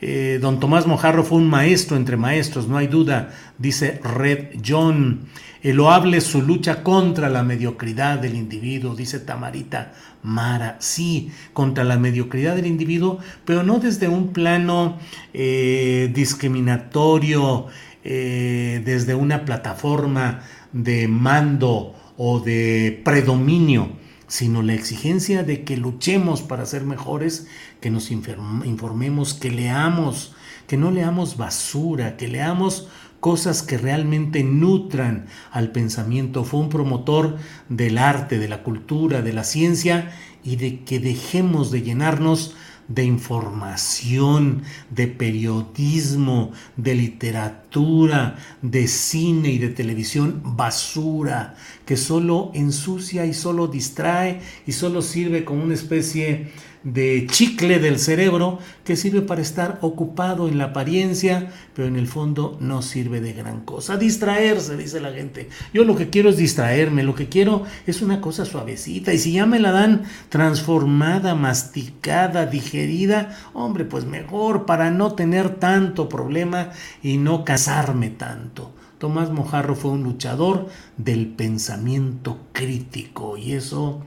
eh, 0.00 0.38
don 0.40 0.60
Tomás 0.60 0.86
Mojarro 0.86 1.24
fue 1.24 1.38
un 1.38 1.48
maestro 1.48 1.96
entre 1.96 2.16
maestros, 2.16 2.68
no 2.68 2.76
hay 2.76 2.86
duda, 2.86 3.34
dice 3.58 4.00
Red 4.04 4.60
John. 4.64 5.26
Loable 5.62 6.20
su 6.20 6.42
lucha 6.42 6.82
contra 6.82 7.28
la 7.28 7.42
mediocridad 7.42 8.18
del 8.18 8.34
individuo, 8.34 8.94
dice 8.94 9.20
Tamarita 9.20 9.92
Mara. 10.22 10.76
Sí, 10.80 11.30
contra 11.52 11.84
la 11.84 11.98
mediocridad 11.98 12.56
del 12.56 12.66
individuo, 12.66 13.18
pero 13.44 13.62
no 13.62 13.78
desde 13.78 14.08
un 14.08 14.32
plano 14.32 14.98
eh, 15.34 16.10
discriminatorio, 16.14 17.66
eh, 18.04 18.82
desde 18.84 19.14
una 19.14 19.44
plataforma 19.44 20.42
de 20.72 21.08
mando 21.08 21.94
o 22.16 22.40
de 22.40 23.00
predominio 23.04 23.96
sino 24.28 24.62
la 24.62 24.74
exigencia 24.74 25.42
de 25.42 25.64
que 25.64 25.76
luchemos 25.76 26.42
para 26.42 26.66
ser 26.66 26.84
mejores, 26.84 27.48
que 27.80 27.90
nos 27.90 28.10
informemos, 28.10 29.34
que 29.34 29.50
leamos, 29.50 30.34
que 30.66 30.76
no 30.76 30.90
leamos 30.90 31.38
basura, 31.38 32.16
que 32.18 32.28
leamos 32.28 32.88
cosas 33.20 33.62
que 33.62 33.78
realmente 33.78 34.44
nutran 34.44 35.26
al 35.50 35.72
pensamiento. 35.72 36.44
Fue 36.44 36.60
un 36.60 36.68
promotor 36.68 37.36
del 37.68 37.98
arte, 37.98 38.38
de 38.38 38.48
la 38.48 38.62
cultura, 38.62 39.22
de 39.22 39.32
la 39.32 39.44
ciencia 39.44 40.12
y 40.44 40.56
de 40.56 40.84
que 40.84 41.00
dejemos 41.00 41.70
de 41.70 41.82
llenarnos 41.82 42.54
de 42.88 43.04
información, 43.04 44.62
de 44.90 45.06
periodismo, 45.08 46.52
de 46.76 46.94
literatura, 46.94 48.36
de 48.62 48.88
cine 48.88 49.50
y 49.50 49.58
de 49.58 49.68
televisión 49.68 50.40
basura, 50.42 51.54
que 51.84 51.98
solo 51.98 52.50
ensucia 52.54 53.26
y 53.26 53.34
solo 53.34 53.66
distrae 53.66 54.40
y 54.66 54.72
solo 54.72 55.02
sirve 55.02 55.44
como 55.44 55.64
una 55.64 55.74
especie 55.74 56.50
de 56.92 57.26
chicle 57.30 57.78
del 57.78 57.98
cerebro 57.98 58.58
que 58.84 58.96
sirve 58.96 59.20
para 59.20 59.42
estar 59.42 59.78
ocupado 59.82 60.48
en 60.48 60.58
la 60.58 60.64
apariencia, 60.64 61.50
pero 61.74 61.86
en 61.86 61.96
el 61.96 62.06
fondo 62.06 62.56
no 62.60 62.82
sirve 62.82 63.20
de 63.20 63.32
gran 63.32 63.60
cosa. 63.60 63.96
Distraerse, 63.96 64.76
dice 64.76 65.00
la 65.00 65.12
gente. 65.12 65.48
Yo 65.74 65.84
lo 65.84 65.96
que 65.96 66.08
quiero 66.08 66.30
es 66.30 66.36
distraerme, 66.36 67.02
lo 67.02 67.14
que 67.14 67.28
quiero 67.28 67.64
es 67.86 68.00
una 68.00 68.20
cosa 68.20 68.44
suavecita 68.44 69.12
y 69.12 69.18
si 69.18 69.32
ya 69.32 69.46
me 69.46 69.58
la 69.58 69.72
dan 69.72 70.04
transformada, 70.28 71.34
masticada, 71.34 72.46
digerida, 72.46 73.36
hombre, 73.52 73.84
pues 73.84 74.04
mejor 74.04 74.64
para 74.64 74.90
no 74.90 75.12
tener 75.12 75.56
tanto 75.56 76.08
problema 76.08 76.70
y 77.02 77.18
no 77.18 77.44
casarme 77.44 78.10
tanto. 78.10 78.74
Tomás 78.98 79.30
Mojarro 79.30 79.76
fue 79.76 79.92
un 79.92 80.02
luchador 80.02 80.68
del 80.96 81.28
pensamiento 81.28 82.38
crítico 82.52 83.36
y 83.36 83.52
eso 83.52 84.02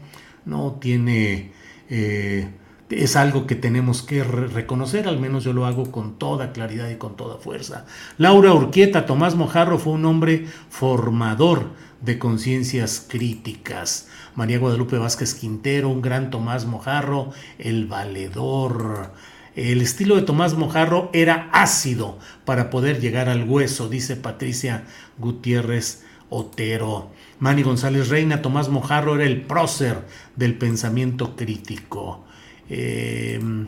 no 0.45 0.73
tiene 0.81 1.51
eh, 1.89 2.49
es 2.91 3.15
algo 3.15 3.47
que 3.47 3.55
tenemos 3.55 4.01
que 4.01 4.23
reconocer, 4.23 5.07
al 5.07 5.19
menos 5.19 5.43
yo 5.43 5.53
lo 5.53 5.65
hago 5.65 5.91
con 5.91 6.17
toda 6.17 6.51
claridad 6.51 6.89
y 6.89 6.95
con 6.95 7.15
toda 7.15 7.37
fuerza. 7.37 7.85
Laura 8.17 8.53
Urquieta, 8.53 9.05
Tomás 9.05 9.35
Mojarro 9.35 9.79
fue 9.79 9.93
un 9.93 10.05
hombre 10.05 10.47
formador 10.69 11.69
de 12.01 12.19
conciencias 12.19 13.05
críticas. 13.07 14.09
María 14.35 14.59
Guadalupe 14.59 14.97
Vázquez 14.97 15.35
Quintero, 15.35 15.89
un 15.89 16.01
gran 16.01 16.29
Tomás 16.29 16.65
Mojarro, 16.65 17.31
el 17.57 17.85
valedor. 17.85 19.13
El 19.55 19.81
estilo 19.81 20.15
de 20.15 20.21
Tomás 20.21 20.53
Mojarro 20.53 21.09
era 21.13 21.49
ácido 21.51 22.17
para 22.45 22.69
poder 22.69 22.99
llegar 22.99 23.29
al 23.29 23.47
hueso, 23.47 23.89
dice 23.89 24.15
Patricia 24.15 24.85
Gutiérrez 25.17 26.03
Otero. 26.29 27.11
Manny 27.39 27.63
González 27.63 28.09
Reina, 28.09 28.41
Tomás 28.41 28.69
Mojarro 28.69 29.15
era 29.15 29.25
el 29.25 29.41
prócer 29.41 30.05
del 30.35 30.57
pensamiento 30.57 31.35
crítico. 31.35 32.25
Em, 32.73 33.67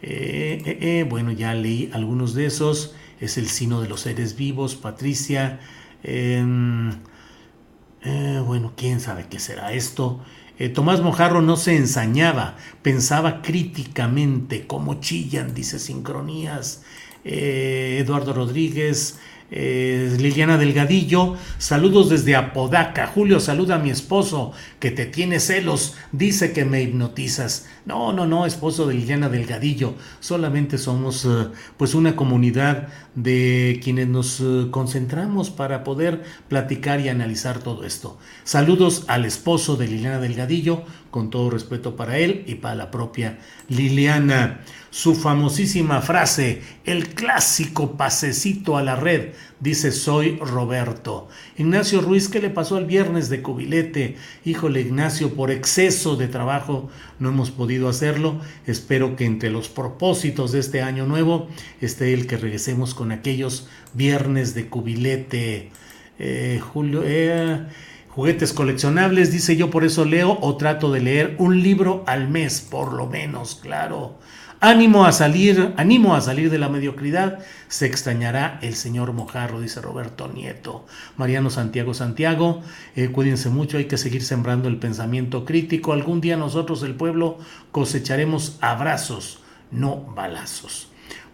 eh, 0.00 0.62
eh, 0.64 0.78
eh, 0.80 1.06
bueno, 1.06 1.30
ya 1.30 1.52
leí 1.54 1.90
algunos 1.92 2.34
de 2.34 2.46
esos. 2.46 2.94
Es 3.20 3.36
el 3.36 3.48
sino 3.48 3.82
de 3.82 3.88
los 3.88 4.00
seres 4.00 4.34
vivos, 4.36 4.76
Patricia. 4.76 5.60
Em, 6.02 6.90
bueno, 8.46 8.72
quién 8.76 9.00
sabe 9.00 9.26
qué 9.28 9.38
será 9.38 9.72
esto. 9.72 10.24
Tomás 10.74 11.00
Mojarro 11.00 11.40
no 11.42 11.56
se 11.56 11.76
ensañaba, 11.76 12.56
pensaba 12.82 13.40
críticamente, 13.40 14.66
cómo 14.66 15.00
chillan, 15.00 15.54
dice 15.54 15.78
Sincronías. 15.78 16.82
Eduardo 17.24 18.32
Rodríguez, 18.32 19.18
eh, 19.50 20.16
Liliana 20.18 20.58
Delgadillo, 20.58 21.36
saludos 21.58 22.08
desde 22.08 22.36
Apodaca. 22.36 23.06
Julio, 23.06 23.40
saluda 23.40 23.76
a 23.76 23.78
mi 23.78 23.90
esposo, 23.90 24.52
que 24.78 24.90
te 24.90 25.06
tiene 25.06 25.40
celos, 25.40 25.94
dice 26.12 26.52
que 26.52 26.64
me 26.64 26.82
hipnotizas. 26.82 27.66
No, 27.84 28.12
no, 28.12 28.26
no, 28.26 28.46
esposo 28.46 28.86
de 28.86 28.94
Liliana 28.94 29.28
Delgadillo, 29.28 29.94
solamente 30.20 30.78
somos 30.78 31.24
eh, 31.24 31.48
pues 31.76 31.94
una 31.94 32.14
comunidad 32.14 32.88
de 33.14 33.80
quienes 33.82 34.06
nos 34.06 34.40
eh, 34.40 34.68
concentramos 34.70 35.50
para 35.50 35.82
poder 35.82 36.22
platicar 36.48 37.00
y 37.00 37.08
analizar 37.08 37.58
todo 37.58 37.84
esto. 37.84 38.18
Saludos 38.44 39.04
al 39.08 39.24
esposo 39.24 39.76
de 39.76 39.88
Liliana 39.88 40.20
Delgadillo, 40.20 40.84
con 41.10 41.30
todo 41.30 41.50
respeto 41.50 41.96
para 41.96 42.18
él 42.18 42.44
y 42.46 42.56
para 42.56 42.74
la 42.74 42.90
propia 42.90 43.38
Liliana 43.68 44.60
su 44.90 45.14
famosísima 45.14 46.02
frase, 46.02 46.62
el 46.84 47.10
clásico 47.10 47.96
pasecito 47.96 48.76
a 48.76 48.82
la 48.82 48.96
red, 48.96 49.30
dice 49.60 49.92
soy 49.92 50.36
Roberto. 50.38 51.28
Ignacio 51.56 52.00
Ruiz, 52.00 52.28
¿qué 52.28 52.40
le 52.40 52.50
pasó 52.50 52.76
el 52.76 52.86
viernes 52.86 53.28
de 53.28 53.40
cubilete? 53.40 54.16
Híjole 54.44 54.80
Ignacio, 54.80 55.34
por 55.34 55.52
exceso 55.52 56.16
de 56.16 56.26
trabajo 56.26 56.90
no 57.20 57.28
hemos 57.28 57.52
podido 57.52 57.88
hacerlo. 57.88 58.40
Espero 58.66 59.14
que 59.14 59.26
entre 59.26 59.50
los 59.50 59.68
propósitos 59.68 60.50
de 60.50 60.58
este 60.58 60.82
año 60.82 61.06
nuevo 61.06 61.48
esté 61.80 62.12
el 62.12 62.26
que 62.26 62.36
regresemos 62.36 62.92
con 62.92 63.12
aquellos 63.12 63.68
viernes 63.94 64.54
de 64.54 64.66
cubilete. 64.66 65.70
Eh, 66.18 66.60
Julio, 66.60 67.02
eh, 67.04 67.64
juguetes 68.20 68.52
coleccionables, 68.52 69.32
dice 69.32 69.56
yo 69.56 69.70
por 69.70 69.82
eso 69.82 70.04
leo 70.04 70.36
o 70.42 70.58
trato 70.58 70.92
de 70.92 71.00
leer 71.00 71.36
un 71.38 71.62
libro 71.62 72.04
al 72.06 72.28
mes, 72.28 72.60
por 72.60 72.92
lo 72.92 73.06
menos, 73.06 73.54
claro. 73.54 74.18
Ánimo 74.60 75.06
a 75.06 75.12
salir, 75.12 75.72
ánimo 75.78 76.14
a 76.14 76.20
salir 76.20 76.50
de 76.50 76.58
la 76.58 76.68
mediocridad, 76.68 77.38
se 77.68 77.86
extrañará 77.86 78.58
el 78.60 78.74
señor 78.74 79.14
Mojarro, 79.14 79.58
dice 79.58 79.80
Roberto 79.80 80.28
Nieto. 80.28 80.84
Mariano 81.16 81.48
Santiago 81.48 81.94
Santiago, 81.94 82.60
eh, 82.94 83.08
cuídense 83.08 83.48
mucho, 83.48 83.78
hay 83.78 83.86
que 83.86 83.96
seguir 83.96 84.22
sembrando 84.22 84.68
el 84.68 84.76
pensamiento 84.76 85.46
crítico. 85.46 85.94
Algún 85.94 86.20
día 86.20 86.36
nosotros, 86.36 86.82
el 86.82 86.96
pueblo, 86.96 87.38
cosecharemos 87.72 88.58
abrazos, 88.60 89.40
no 89.70 89.96
balazos. 90.14 90.88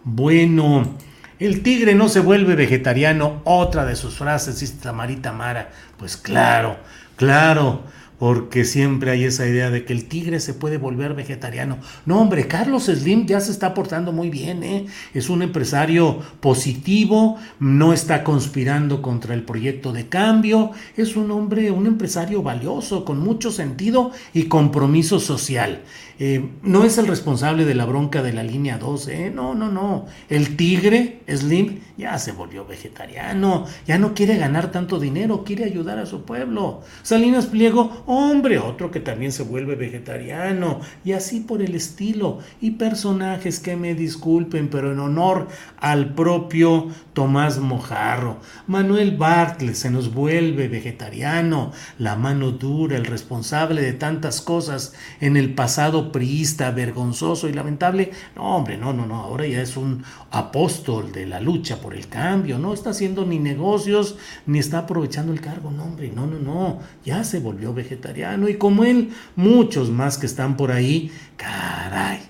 Bueno, 0.05 0.97
el 1.39 1.63
tigre 1.63 1.95
no 1.95 2.09
se 2.09 2.21
vuelve 2.21 2.55
vegetariano, 2.55 3.41
otra 3.45 3.85
de 3.85 3.97
sus 3.97 4.15
frases, 4.17 4.61
dice 4.61 4.77
Tamarita 4.83 5.33
Mara. 5.33 5.71
Pues 5.99 6.17
claro, 6.17 6.77
Claro, 7.17 7.81
porque 8.19 8.67
siempre 8.67 9.11
hay 9.11 9.25
esa 9.25 9.47
idea 9.47 9.71
de 9.71 9.87
que 9.87 9.95
el 9.95 10.05
tigre 10.07 10.39
se 10.39 10.53
puede 10.53 10.77
volver 10.77 11.15
vegetariano. 11.15 11.79
No, 12.05 12.21
hombre, 12.21 12.47
Carlos 12.47 12.85
Slim 12.85 13.27
ya 13.27 13.41
se 13.41 13.51
está 13.51 13.73
portando 13.73 14.13
muy 14.13 14.29
bien, 14.29 14.63
¿eh? 14.63 14.87
es 15.15 15.31
un 15.31 15.41
empresario 15.41 16.21
positivo, 16.41 17.39
no 17.59 17.95
está 17.95 18.23
conspirando 18.23 19.01
contra 19.01 19.33
el 19.33 19.45
proyecto 19.45 19.95
de 19.95 20.09
cambio, 20.09 20.73
es 20.97 21.17
un 21.17 21.31
hombre, 21.31 21.71
un 21.71 21.87
empresario 21.87 22.43
valioso, 22.43 23.07
con 23.07 23.19
mucho 23.19 23.51
sentido 23.51 24.13
y 24.35 24.45
compromiso 24.45 25.21
social. 25.21 25.83
Eh, 26.19 26.51
no 26.63 26.85
es 26.85 26.97
el 26.97 27.07
responsable 27.07 27.67
de 27.67 27.75
la 27.75 27.85
bronca 27.85 28.23
de 28.23 28.33
la 28.33 28.43
línea 28.43 28.79
12, 28.79 29.27
¿eh? 29.27 29.31
no, 29.31 29.55
no, 29.55 29.71
no. 29.71 30.07
El 30.31 30.57
tigre, 30.57 31.21
Slim, 31.29 31.81
ya 31.99 32.19
se 32.19 32.33
volvió 32.33 32.65
vegetariano, 32.65 33.67
ya 33.87 33.99
no 33.99 34.15
quiere 34.15 34.39
ganar 34.39 34.71
tanto 34.71 34.99
dinero, 34.99 35.45
quiere 35.45 35.65
ayudar 35.65 35.99
a 35.99 36.07
su 36.07 36.23
pueblo. 36.25 36.83
Salinas 37.03 37.47
Pliego, 37.47 38.03
hombre, 38.07 38.59
otro 38.59 38.91
que 38.91 39.01
también 39.01 39.31
se 39.33 39.43
vuelve 39.43 39.75
vegetariano, 39.75 40.81
y 41.05 41.13
así 41.13 41.41
por 41.41 41.61
el 41.61 41.75
estilo. 41.75 42.39
Y 42.61 42.73
personajes 42.73 43.61
que 43.61 43.77
me 43.77 43.95
disculpen, 43.95 44.69
pero 44.69 44.93
en 44.93 45.01
honor 45.01 45.49
al 45.79 46.15
propio 46.15 46.89
Tomás 47.13 47.59
Mojarro. 47.59 48.41
Manuel 48.67 49.17
Bartlett 49.17 49.75
se 49.75 49.91
nos 49.91 50.13
vuelve 50.13 50.69
vegetariano, 50.69 51.73
la 51.99 52.17
mano 52.17 52.53
dura, 52.53 52.97
el 52.97 53.05
responsable 53.05 53.83
de 53.83 53.93
tantas 53.93 54.41
cosas 54.41 54.95
en 55.21 55.37
el 55.37 55.55
pasado 55.55 56.06
priista, 56.13 56.71
vergonzoso 56.71 57.49
y 57.49 57.53
lamentable. 57.53 58.11
No, 58.35 58.57
hombre, 58.57 58.77
no, 58.77 58.93
no, 58.93 59.07
no, 59.07 59.17
ahora 59.17 59.47
ya 59.47 59.63
es 59.63 59.77
un 59.77 60.03
apóstol 60.31 61.13
de 61.13 61.27
la 61.27 61.41
lucha 61.41 61.81
por 61.81 61.95
el 61.95 62.09
cambio, 62.09 62.59
no 62.59 62.75
está 62.75 62.91
haciendo 62.91 63.25
ni 63.25 63.39
negocios, 63.39 64.17
ni 64.47 64.59
está 64.59 64.79
aprovechando 64.79 65.33
el 65.33 65.41
cargo, 65.41 65.71
no, 65.71 65.85
hombre, 65.85 66.13
no, 66.15 66.27
no, 66.27 66.39
no, 66.39 66.81
ya 67.05 67.25
se 67.25 67.41
volvió 67.41 67.73
vegetariano 67.73 68.49
y 68.49 68.57
como 68.57 68.85
él, 68.85 69.11
muchos 69.37 69.91
más 69.91 70.19
que 70.19 70.27
están 70.27 70.57
por 70.57 70.73
ahí, 70.73 71.11
caray 71.37 72.26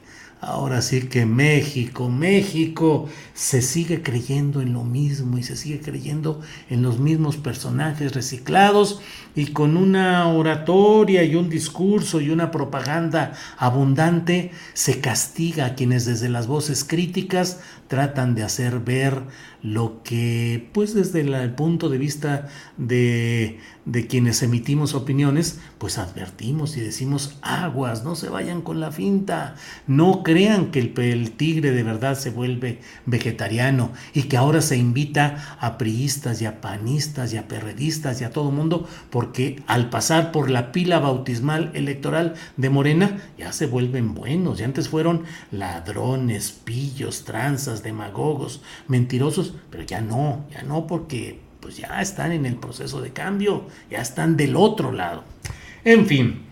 Ahora 0.46 0.80
sí 0.80 1.08
que 1.08 1.26
México, 1.26 2.08
México 2.08 3.08
se 3.34 3.62
sigue 3.62 4.04
creyendo 4.04 4.60
en 4.60 4.74
lo 4.74 4.84
mismo 4.84 5.38
y 5.38 5.42
se 5.42 5.56
sigue 5.56 5.80
creyendo 5.80 6.40
en 6.70 6.82
los 6.82 7.00
mismos 7.00 7.36
personajes 7.36 8.14
reciclados 8.14 9.00
y 9.34 9.46
con 9.46 9.76
una 9.76 10.28
oratoria 10.28 11.24
y 11.24 11.34
un 11.34 11.50
discurso 11.50 12.20
y 12.20 12.30
una 12.30 12.52
propaganda 12.52 13.32
abundante 13.58 14.52
se 14.72 15.00
castiga 15.00 15.66
a 15.66 15.74
quienes 15.74 16.06
desde 16.06 16.28
las 16.28 16.46
voces 16.46 16.84
críticas 16.84 17.58
tratan 17.88 18.34
de 18.34 18.42
hacer 18.42 18.80
ver 18.80 19.22
lo 19.62 20.02
que, 20.02 20.68
pues 20.72 20.94
desde 20.94 21.20
el 21.20 21.54
punto 21.54 21.88
de 21.88 21.98
vista 21.98 22.48
de, 22.76 23.58
de 23.86 24.08
quienes 24.08 24.42
emitimos 24.42 24.94
opiniones, 24.94 25.60
pues 25.78 25.98
advertimos 25.98 26.76
y 26.76 26.80
decimos 26.80 27.38
aguas, 27.40 28.04
no 28.04 28.16
se 28.16 28.28
vayan 28.28 28.60
con 28.60 28.80
la 28.80 28.90
finta, 28.90 29.54
no 29.86 30.22
crean 30.24 30.72
que 30.72 30.80
el, 30.80 31.30
tigre 31.32 31.70
de 31.70 31.82
verdad 31.84 32.18
se 32.18 32.30
vuelve 32.30 32.80
vegetariano 33.06 33.92
y 34.12 34.24
que 34.24 34.36
ahora 34.36 34.60
se 34.60 34.76
invita 34.76 35.56
a 35.60 35.78
priistas 35.78 36.42
y 36.42 36.46
a 36.46 36.60
panistas 36.60 37.32
y 37.32 37.36
a 37.36 37.46
perredistas 37.46 38.20
y 38.20 38.24
a 38.24 38.30
todo 38.30 38.50
mundo, 38.50 38.88
porque 39.10 39.62
al 39.66 39.88
pasar 39.88 40.32
por 40.32 40.50
la 40.50 40.72
pila 40.72 40.98
bautismal 40.98 41.70
electoral 41.74 42.34
de 42.56 42.70
Morena, 42.70 43.22
ya 43.38 43.52
se 43.52 43.66
vuelven 43.66 44.14
buenos, 44.14 44.60
y 44.60 44.64
antes 44.64 44.88
fueron 44.88 45.22
ladrones, 45.52 46.50
pillos, 46.50 47.24
tranzas, 47.24 47.75
demagogos, 47.82 48.62
mentirosos, 48.88 49.54
pero 49.70 49.82
ya 49.84 50.00
no, 50.00 50.46
ya 50.50 50.62
no 50.62 50.86
porque 50.86 51.40
pues 51.60 51.76
ya 51.76 52.00
están 52.00 52.32
en 52.32 52.46
el 52.46 52.56
proceso 52.56 53.00
de 53.00 53.12
cambio, 53.12 53.66
ya 53.90 54.00
están 54.00 54.36
del 54.36 54.56
otro 54.56 54.92
lado. 54.92 55.24
En 55.84 56.06
fin, 56.06 56.42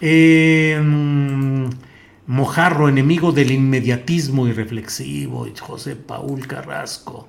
em, 0.00 1.70
Mojarro, 2.26 2.88
enemigo 2.88 3.32
del 3.32 3.50
inmediatismo 3.50 4.48
irreflexivo, 4.48 5.46
José 5.60 5.94
Paul 5.94 6.46
Carrasco. 6.46 7.28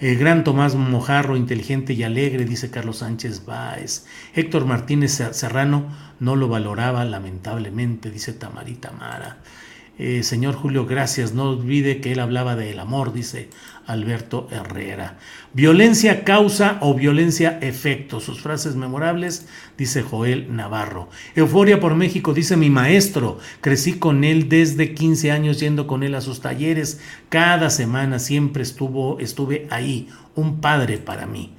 El 0.00 0.18
gran 0.18 0.44
Tomás 0.44 0.74
Mojarro, 0.74 1.36
inteligente 1.36 1.94
y 1.94 2.02
alegre, 2.02 2.44
dice 2.44 2.70
Carlos 2.70 2.98
Sánchez 2.98 3.46
Báez. 3.46 4.06
Héctor 4.34 4.66
Martínez 4.66 5.12
Serrano 5.32 5.86
no 6.20 6.36
lo 6.36 6.48
valoraba, 6.48 7.04
lamentablemente, 7.04 8.10
dice 8.10 8.32
Tamarita 8.32 8.90
Mara. 8.92 9.38
Eh, 9.96 10.24
señor 10.24 10.54
Julio, 10.54 10.86
gracias. 10.86 11.34
No 11.34 11.50
olvide 11.50 12.00
que 12.00 12.12
él 12.12 12.20
hablaba 12.20 12.56
del 12.56 12.80
amor, 12.80 13.12
dice 13.12 13.48
Alberto 13.86 14.48
Herrera. 14.50 15.18
Violencia 15.52 16.24
causa 16.24 16.78
o 16.80 16.94
violencia 16.94 17.58
efecto. 17.60 18.18
Sus 18.18 18.40
frases 18.40 18.74
memorables, 18.74 19.46
dice 19.78 20.02
Joel 20.02 20.54
Navarro. 20.54 21.08
Euforia 21.36 21.78
por 21.78 21.94
México, 21.94 22.34
dice 22.34 22.56
mi 22.56 22.70
maestro. 22.70 23.38
Crecí 23.60 23.94
con 23.94 24.24
él 24.24 24.48
desde 24.48 24.94
15 24.94 25.30
años 25.30 25.60
yendo 25.60 25.86
con 25.86 26.02
él 26.02 26.16
a 26.16 26.20
sus 26.20 26.40
talleres. 26.40 27.00
Cada 27.28 27.70
semana 27.70 28.18
siempre 28.18 28.64
estuvo, 28.64 29.20
estuve 29.20 29.68
ahí. 29.70 30.08
Un 30.34 30.60
padre 30.60 30.98
para 30.98 31.26
mí. 31.26 31.54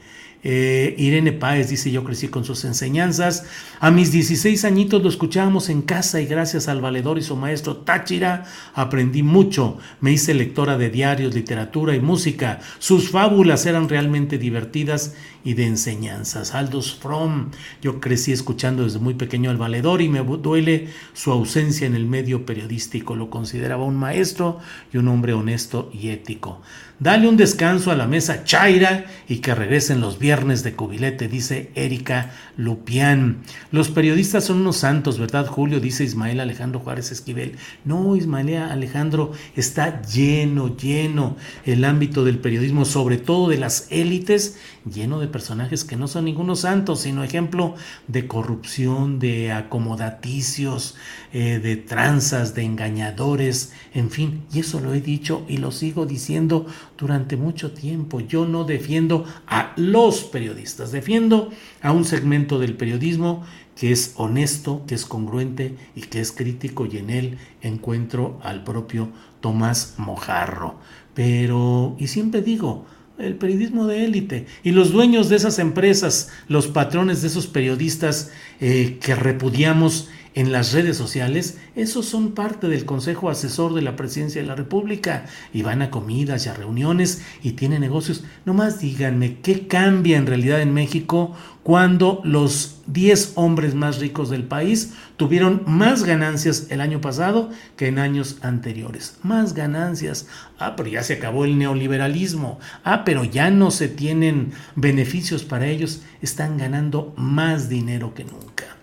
Eh, 0.47 0.93
Irene 0.99 1.31
Páez 1.31 1.69
dice, 1.69 1.89
yo 1.89 2.03
crecí 2.03 2.27
con 2.27 2.45
sus 2.45 2.65
enseñanzas. 2.65 3.45
A 3.79 3.89
mis 3.89 4.11
16 4.11 4.63
añitos 4.63 5.01
lo 5.01 5.09
escuchábamos 5.09 5.69
en 5.69 5.81
casa 5.81 6.21
y 6.21 6.27
gracias 6.27 6.67
al 6.67 6.81
valedor 6.81 7.17
y 7.17 7.23
su 7.23 7.35
maestro 7.35 7.77
Táchira 7.77 8.45
aprendí 8.75 9.23
mucho. 9.23 9.79
Me 10.01 10.11
hice 10.11 10.35
lectora 10.35 10.77
de 10.77 10.91
diarios, 10.91 11.33
literatura 11.33 11.95
y 11.95 11.99
música. 11.99 12.59
Sus 12.77 13.09
fábulas 13.09 13.65
eran 13.65 13.89
realmente 13.89 14.37
divertidas 14.37 15.15
y 15.45 15.53
de 15.53 15.67
enseñanzas. 15.67 16.53
Aldous 16.53 16.95
Fromm, 16.95 17.51
yo 17.81 18.01
crecí 18.01 18.33
escuchando 18.33 18.83
desde 18.83 18.99
muy 18.99 19.13
pequeño 19.13 19.51
al 19.51 19.57
valedor 19.57 20.01
y 20.01 20.09
me 20.09 20.19
duele 20.19 20.89
su 21.13 21.31
ausencia 21.31 21.87
en 21.87 21.95
el 21.95 22.05
medio 22.05 22.45
periodístico. 22.45 23.15
Lo 23.15 23.29
consideraba 23.29 23.85
un 23.85 23.95
maestro 23.95 24.59
y 24.91 24.97
un 24.97 25.07
hombre 25.07 25.31
honesto 25.31 25.89
y 25.93 26.09
ético. 26.09 26.61
Dale 26.97 27.27
un 27.27 27.35
descanso 27.35 27.91
a 27.91 27.95
la 27.95 28.07
mesa 28.07 28.45
Chaira 28.45 29.05
y 29.27 29.39
que 29.39 29.53
regresen 29.53 29.99
los 29.99 30.17
viernes 30.17 30.63
de 30.63 30.75
cubilete, 30.75 31.27
dice 31.27 31.69
Erika 31.75 32.31
Lupián. 32.55 33.39
Los 33.69 33.89
periodistas 33.89 34.45
son 34.45 34.61
unos 34.61 34.77
santos, 34.77 35.19
¿verdad, 35.19 35.45
Julio? 35.45 35.81
Dice 35.81 36.05
Ismael 36.05 36.39
Alejandro 36.39 36.79
Juárez 36.79 37.11
Esquivel. 37.11 37.57
No, 37.83 38.15
Ismael 38.15 38.55
Alejandro, 38.55 39.33
está 39.57 40.01
lleno, 40.03 40.77
lleno 40.77 41.35
el 41.65 41.83
ámbito 41.83 42.23
del 42.23 42.39
periodismo, 42.39 42.85
sobre 42.85 43.17
todo 43.17 43.49
de 43.49 43.57
las 43.57 43.87
élites, 43.91 44.57
lleno 44.85 45.19
de 45.19 45.27
personajes 45.35 45.83
que 45.83 45.97
no 45.97 46.07
son 46.07 46.23
ningunos 46.23 46.61
santos, 46.61 47.01
sino 47.01 47.21
ejemplo 47.21 47.75
de 48.07 48.25
corrupción, 48.25 49.19
de 49.19 49.51
acomodaticios, 49.51 50.95
eh, 51.33 51.59
de 51.59 51.75
tranzas, 51.75 52.55
de 52.55 52.63
engañadores, 52.63 53.73
en 53.93 54.11
fin, 54.11 54.45
y 54.53 54.61
eso 54.61 54.79
lo 54.79 54.93
he 54.93 55.01
dicho 55.01 55.43
y 55.49 55.57
lo 55.57 55.71
sigo 55.71 56.05
diciendo 56.05 56.67
durante 56.97 57.35
mucho 57.35 57.73
tiempo. 57.73 58.21
Yo 58.21 58.45
no 58.45 58.63
defiendo 58.63 59.25
a 59.45 59.73
los 59.75 60.23
periodistas, 60.23 60.93
defiendo 60.93 61.49
a 61.81 61.91
un 61.91 62.05
segmento 62.05 62.57
del 62.57 62.77
periodismo 62.77 63.43
que 63.75 63.91
es 63.91 64.13
honesto, 64.15 64.85
que 64.87 64.95
es 64.95 65.05
congruente 65.05 65.75
y 65.97 66.03
que 66.03 66.21
es 66.21 66.31
crítico 66.31 66.85
y 66.85 66.95
en 66.95 67.09
él 67.09 67.37
encuentro 67.61 68.39
al 68.41 68.63
propio 68.63 69.09
Tomás 69.41 69.95
Mojarro. 69.97 70.75
Pero, 71.13 71.97
y 71.99 72.07
siempre 72.07 72.41
digo, 72.41 72.85
el 73.17 73.35
periodismo 73.35 73.87
de 73.87 74.05
élite. 74.05 74.45
Y 74.63 74.71
los 74.71 74.91
dueños 74.91 75.29
de 75.29 75.37
esas 75.37 75.59
empresas, 75.59 76.29
los 76.47 76.67
patrones 76.67 77.21
de 77.21 77.27
esos 77.27 77.47
periodistas 77.47 78.31
eh, 78.59 78.97
que 79.01 79.15
repudiamos 79.15 80.09
en 80.35 80.51
las 80.51 80.73
redes 80.73 80.97
sociales, 80.97 81.57
esos 81.75 82.05
son 82.05 82.33
parte 82.33 82.67
del 82.67 82.83
Consejo 82.83 83.29
Asesor 83.29 83.73
de 83.73 83.81
la 83.81 83.95
Presidencia 83.95 84.41
de 84.41 84.47
la 84.47 84.55
República 84.55 85.25
y 85.53 85.61
van 85.61 85.81
a 85.81 85.89
comidas 85.89 86.45
y 86.45 86.49
a 86.49 86.53
reuniones 86.53 87.21
y 87.41 87.53
tienen 87.53 87.79
negocios. 87.79 88.25
Nomás 88.43 88.79
díganme, 88.81 89.39
¿qué 89.39 89.65
cambia 89.67 90.17
en 90.17 90.27
realidad 90.27 90.61
en 90.61 90.73
México 90.73 91.33
cuando 91.63 92.19
los 92.25 92.81
10 92.87 93.31
hombres 93.35 93.75
más 93.75 93.99
ricos 93.99 94.29
del 94.29 94.43
país 94.43 94.93
tuvieron 95.15 95.63
más 95.67 96.03
ganancias 96.03 96.67
el 96.69 96.81
año 96.81 96.99
pasado 96.99 97.49
que 97.77 97.87
en 97.87 97.97
años 97.97 98.39
anteriores? 98.41 99.17
Más 99.23 99.53
ganancias. 99.53 100.27
Ah, 100.59 100.75
pero 100.75 100.89
ya 100.89 101.01
se 101.03 101.13
acabó 101.13 101.45
el 101.45 101.57
neoliberalismo. 101.57 102.59
Ah, 102.83 103.05
pero 103.05 103.23
ya 103.23 103.51
no 103.51 103.71
se 103.71 103.87
tienen 103.87 104.51
beneficios 104.75 105.45
para 105.45 105.67
ellos. 105.67 106.01
Están 106.21 106.57
ganando 106.57 107.13
más 107.15 107.69
dinero 107.69 108.13
que 108.13 108.25
nunca. 108.25 108.75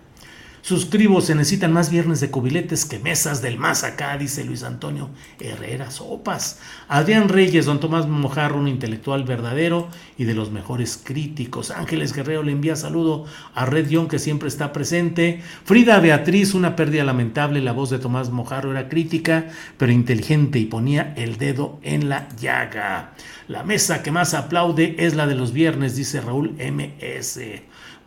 Suscribo, 0.63 1.19
se 1.19 1.35
necesitan 1.35 1.73
más 1.73 1.89
viernes 1.89 2.21
de 2.21 2.31
cubiletes 2.31 2.85
que 2.85 2.97
mesas 2.97 3.41
del 3.41 3.57
más 3.57 3.83
acá, 3.83 4.17
dice 4.17 4.45
Luis 4.45 4.63
Antonio 4.63 5.09
Herrera 5.37 5.91
Sopas. 5.91 6.57
Adrián 6.87 7.27
Reyes, 7.27 7.65
don 7.65 7.81
Tomás 7.81 8.07
Mojarro, 8.07 8.59
un 8.59 8.69
intelectual 8.69 9.25
verdadero 9.25 9.89
y 10.17 10.23
de 10.23 10.33
los 10.33 10.51
mejores 10.51 10.97
críticos. 11.03 11.69
Ángeles 11.69 12.13
Guerrero 12.13 12.43
le 12.43 12.53
envía 12.53 12.77
saludo 12.77 13.25
a 13.53 13.65
Red 13.65 13.89
Young, 13.89 14.07
que 14.07 14.19
siempre 14.19 14.47
está 14.47 14.71
presente. 14.71 15.41
Frida 15.65 15.99
Beatriz, 15.99 16.53
una 16.53 16.77
pérdida 16.77 17.03
lamentable. 17.03 17.59
La 17.59 17.73
voz 17.73 17.89
de 17.89 17.99
Tomás 17.99 18.29
Mojarro 18.29 18.71
era 18.71 18.87
crítica, 18.87 19.49
pero 19.77 19.91
inteligente 19.91 20.59
y 20.59 20.65
ponía 20.65 21.13
el 21.17 21.35
dedo 21.35 21.77
en 21.83 22.07
la 22.07 22.29
llaga. 22.39 23.15
La 23.49 23.63
mesa 23.63 24.01
que 24.01 24.11
más 24.11 24.33
aplaude 24.33 24.95
es 24.97 25.13
la 25.13 25.27
de 25.27 25.35
los 25.35 25.51
viernes, 25.51 25.97
dice 25.97 26.21
Raúl 26.21 26.51
MS. 26.51 27.39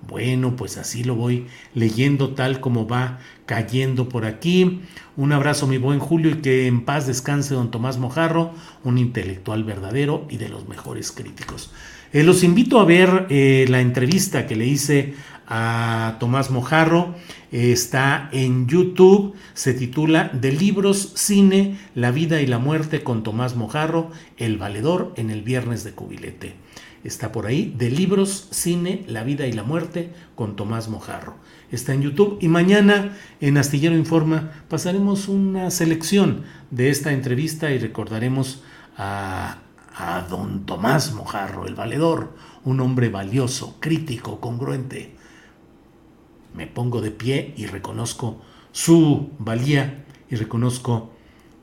Bueno, 0.06 0.54
pues 0.56 0.78
así 0.78 1.02
lo 1.02 1.14
voy 1.16 1.46
leyendo 1.74 2.34
tal 2.34 2.60
como 2.60 2.86
va 2.86 3.18
cayendo 3.44 4.08
por 4.08 4.24
aquí. 4.24 4.82
Un 5.16 5.32
abrazo 5.32 5.66
mi 5.66 5.78
buen 5.78 5.98
Julio 5.98 6.30
y 6.32 6.42
que 6.42 6.66
en 6.66 6.84
paz 6.84 7.06
descanse 7.06 7.54
don 7.54 7.70
Tomás 7.70 7.98
Mojarro, 7.98 8.52
un 8.84 8.98
intelectual 8.98 9.64
verdadero 9.64 10.26
y 10.30 10.36
de 10.36 10.48
los 10.48 10.68
mejores 10.68 11.10
críticos. 11.10 11.72
Eh, 12.12 12.22
los 12.22 12.44
invito 12.44 12.78
a 12.78 12.84
ver 12.84 13.26
eh, 13.30 13.66
la 13.68 13.80
entrevista 13.80 14.46
que 14.46 14.56
le 14.56 14.66
hice 14.66 15.14
a 15.48 16.16
Tomás 16.20 16.50
Mojarro. 16.50 17.14
Eh, 17.50 17.72
está 17.72 18.28
en 18.32 18.68
YouTube, 18.68 19.34
se 19.54 19.74
titula 19.74 20.30
De 20.32 20.52
libros, 20.52 21.12
cine, 21.14 21.78
la 21.94 22.10
vida 22.10 22.40
y 22.42 22.46
la 22.46 22.58
muerte 22.58 23.02
con 23.02 23.22
Tomás 23.22 23.56
Mojarro, 23.56 24.10
El 24.36 24.56
valedor 24.56 25.14
en 25.16 25.30
el 25.30 25.42
viernes 25.42 25.82
de 25.84 25.92
cubilete 25.92 26.65
está 27.06 27.32
por 27.32 27.46
ahí, 27.46 27.74
de 27.76 27.90
libros, 27.90 28.48
cine, 28.50 29.04
la 29.06 29.22
vida 29.22 29.46
y 29.46 29.52
la 29.52 29.62
muerte 29.62 30.12
con 30.34 30.56
Tomás 30.56 30.88
Mojarro. 30.88 31.34
Está 31.70 31.94
en 31.94 32.02
YouTube 32.02 32.38
y 32.40 32.48
mañana 32.48 33.16
en 33.40 33.58
Astillero 33.58 33.96
Informa 33.96 34.52
pasaremos 34.68 35.28
una 35.28 35.70
selección 35.70 36.44
de 36.70 36.90
esta 36.90 37.12
entrevista 37.12 37.70
y 37.70 37.78
recordaremos 37.78 38.62
a, 38.96 39.58
don 40.28 40.66
Tomás 40.66 41.14
Mojarro, 41.14 41.66
el 41.66 41.74
valedor, 41.74 42.34
un 42.64 42.80
hombre 42.80 43.08
valioso, 43.08 43.76
crítico, 43.80 44.40
congruente. 44.40 45.16
Me 46.54 46.66
pongo 46.66 47.00
de 47.00 47.10
pie 47.10 47.54
y 47.56 47.66
reconozco 47.66 48.42
su 48.72 49.30
valía 49.38 50.04
y 50.28 50.36
reconozco 50.36 51.12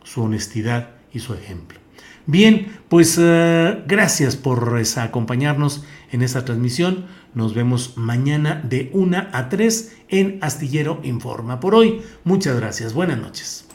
su 0.04 0.24
honestidad 0.24 0.96
y 1.12 1.20
su 1.20 1.34
ejemplo. 1.34 1.83
Bien, 2.26 2.80
pues 2.90 3.18
uh, 3.18 3.84
gracias 3.86 4.36
por 4.36 4.82
acompañarnos 4.98 5.84
en 6.12 6.22
esta 6.22 6.46
transmisión. 6.46 7.06
Nos 7.34 7.54
vemos 7.54 7.98
mañana 7.98 8.62
de 8.64 8.90
1 8.94 9.28
a 9.32 9.50
3 9.50 9.98
en 10.10 10.40
Astillero 10.42 11.00
Informa. 11.04 11.60
Por 11.60 11.76
hoy, 11.76 12.02
muchas 12.24 12.56
gracias. 12.56 12.94
Buenas 12.94 13.20
noches. 13.20 13.68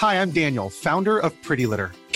Hi, 0.00 0.14
I'm 0.14 0.30
Daniel, 0.32 0.70
founder 0.70 1.18
of 1.18 1.34
Pretty 1.42 1.66
Litter. 1.66 1.90